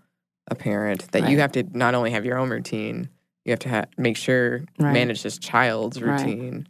[0.48, 3.10] a parent that you have to not only have your own routine,
[3.46, 4.94] you have to ha- make sure Right.
[4.94, 6.20] manage this child's Right.
[6.20, 6.68] routine.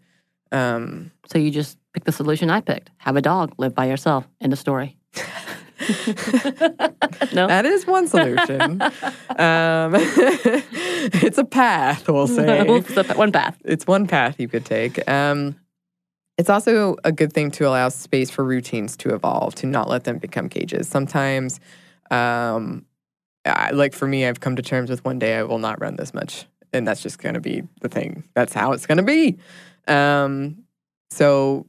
[0.52, 2.92] Um, So you just pick the solution I picked.
[2.98, 4.28] Have a dog, live by yourself.
[4.42, 4.98] End of story.
[7.34, 7.48] no?
[7.48, 8.82] that is one solution.
[8.82, 9.94] um,
[11.22, 12.64] it's a path, we'll say.
[13.16, 13.58] One path.
[13.66, 15.06] it's one path you could take.
[15.10, 15.56] Um,
[16.38, 20.04] it's also a good thing to allow space for routines to evolve, to not let
[20.06, 20.88] them become cages.
[20.88, 21.60] Sometimes,
[22.12, 22.86] um,
[23.46, 25.96] I, like for me, I've come to terms with one day I will not run
[25.96, 28.24] this much, and that's just going to be the thing.
[28.34, 29.38] That's how it's going to be.
[29.88, 30.64] Um,
[31.12, 31.68] so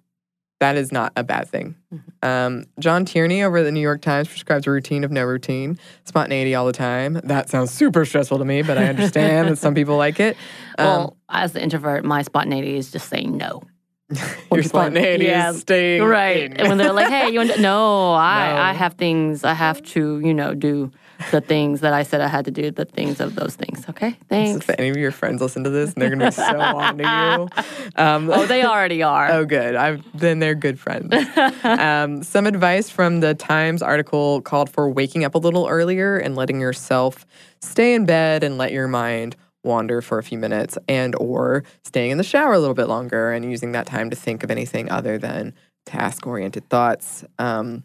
[0.61, 1.75] that is not a bad thing.
[2.23, 5.79] Um, John Tierney over at the New York Times prescribes a routine of no routine,
[6.05, 7.15] spontaneity all the time.
[7.25, 10.37] That sounds super stressful to me, but I understand that some people like it.
[10.79, 13.63] Um, Well, as the introvert, my spontaneity is just saying no.
[14.53, 16.45] your spontaneity yeah, is staying Right.
[16.45, 16.57] in.
[16.57, 18.57] And when they're like, hey, you want to, no, I, No.
[18.63, 20.91] I have things, I have to, you know, do
[21.31, 23.89] the things that I said I had to do, the things of those things.
[23.89, 24.17] Okay.
[24.29, 24.69] Thanks.
[24.69, 26.99] if any of your friends listen to this and they're going to be so on
[26.99, 28.03] to you.
[28.03, 29.31] Um, Oh, they already are.
[29.31, 29.75] Oh, good.
[29.75, 31.13] I've, then they're good friends.
[31.65, 36.37] um, some advice from the Times article called for waking up a little earlier and
[36.37, 37.27] letting yourself
[37.61, 42.11] stay in bed and let your mind wander for a few minutes and or staying
[42.11, 44.91] in the shower a little bit longer and using that time to think of anything
[44.91, 45.55] other than
[45.87, 47.25] task-oriented thoughts.
[47.39, 47.85] Um,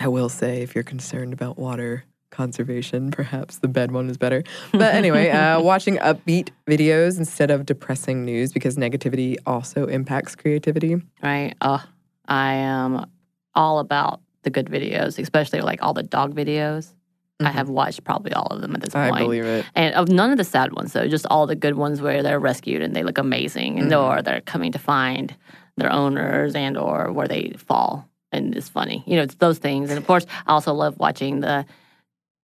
[0.00, 2.04] I will say if you're concerned about water
[2.36, 4.44] conservation, perhaps the bed one is better.
[4.72, 10.96] But anyway, uh, watching upbeat videos instead of depressing news because negativity also impacts creativity.
[11.22, 11.54] Right.
[11.62, 11.82] Oh,
[12.28, 13.06] I am
[13.54, 16.92] all about the good videos, especially like all the dog videos.
[17.40, 19.14] I have watched probably all of them at this Mm-hmm.
[19.14, 19.64] I believe it.
[19.74, 22.40] And of none of the sad ones, though, just all the good ones where they're
[22.40, 24.18] rescued and they look amazing, and Mm-hmm.
[24.18, 25.34] or they're coming to find
[25.76, 29.02] their owners, and or where they fall and it's funny.
[29.06, 29.88] You know, it's those things.
[29.90, 31.64] And of course, I also love watching the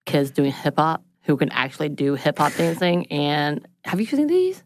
[0.06, 3.06] kids doing hip hop who can actually do hip hop dancing.
[3.06, 4.62] And have you seen these?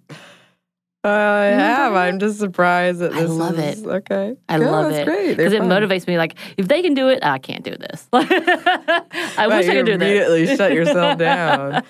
[1.05, 1.95] I You know have.
[1.95, 3.87] I'm just surprised that I love is- it.
[3.87, 4.34] Okay.
[4.49, 5.37] I Yeah, love that's it great.
[5.37, 6.18] Because it motivates me.
[6.18, 8.09] Like if they can do it, I can't do this.
[8.12, 8.24] I
[9.39, 10.03] Right, wish I could do this.
[10.09, 11.74] immediately shut yourself down.
[11.76, 11.82] Uh,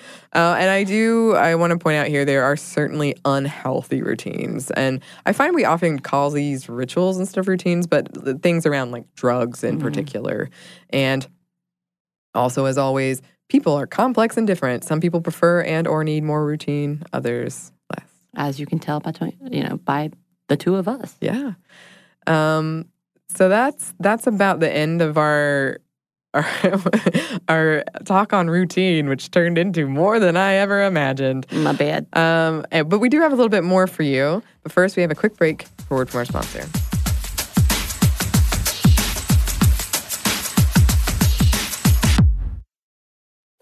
[0.59, 1.33] and I do.
[1.33, 5.65] I want to point out here there are certainly unhealthy routines, and I find we
[5.65, 9.81] often call these rituals and stuff routines, but things around like drugs in Mhm.
[9.81, 10.49] particular,
[10.91, 11.25] and
[12.35, 14.83] also as always, people are complex and different.
[14.83, 18.09] Some people prefer and or need more routine, others less.
[18.35, 19.13] As you can tell by
[19.49, 20.11] you know by
[20.47, 21.15] the two of us.
[21.21, 21.53] Yeah.
[22.25, 22.85] Um,
[23.29, 25.79] so that's that's about the end of our
[26.33, 26.43] our,
[27.47, 31.47] our talk on routine, which turned into more than I ever imagined.
[31.51, 32.05] My bad.
[32.13, 34.43] Um, but we do have a little bit more for you.
[34.63, 36.86] But first, we have a quick break for word from our sponsor.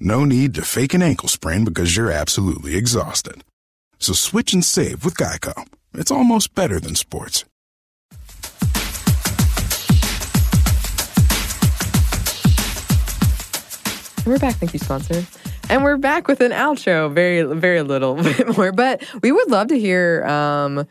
[0.00, 3.44] No need to fake an ankle sprain because you're absolutely exhausted.
[3.98, 5.66] So switch and save with Geico.
[5.94, 7.44] It's almost better than sports.
[14.26, 14.54] We're back.
[14.56, 15.24] Thank you, sponsor.
[15.68, 17.12] And we're back with an outro.
[17.12, 20.86] Very, very little bit more, but we would love to hear um,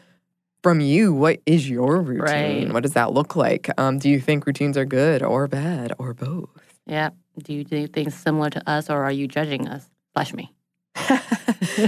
[0.62, 1.14] from you.
[1.14, 2.66] What is your routine?
[2.66, 2.74] Right.
[2.74, 3.70] What does that look like?
[3.80, 6.50] Um, do you think routines are good or bad or both?
[6.86, 7.10] Yeah.
[7.42, 9.90] Do you do things similar to us or are you judging us?
[10.14, 10.54] Flash me.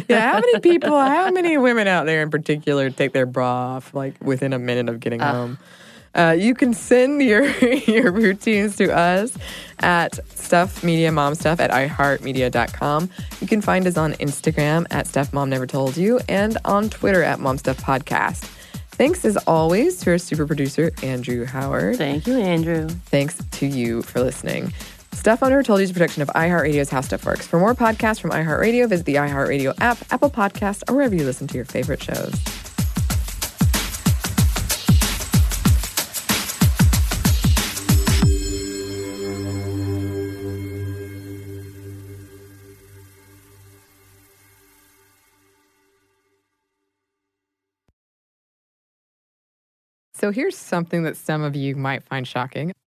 [0.09, 3.93] yeah, how many people, how many women out there in particular take their bra off
[3.93, 5.31] like within a minute of getting Uh.
[5.31, 5.57] home?
[6.15, 7.45] Uh, you can send your
[7.87, 9.37] your routines to us
[9.79, 13.09] at Stuff Media Mom Stuff at iHeartMedia.com.
[13.41, 17.21] You can find us on Instagram at Stuff Mom Never Told You and on Twitter
[17.21, 18.45] at Mom Stuff Podcast.
[18.91, 21.97] Thanks as always to our super producer, Andrew Howard.
[21.97, 22.87] Thank you, Andrew.
[22.87, 24.71] Thanks to you for listening.
[25.25, 27.47] Stuff Never Told You is a production of iHeartRadio's How Stuff Works.
[27.47, 31.47] For more podcasts from iHeartRadio, visit the iHeartRadio app, Apple Podcasts, or wherever you listen
[31.47, 32.31] to your favorite shows.
[50.13, 52.73] So here's something that some of you might find shocking.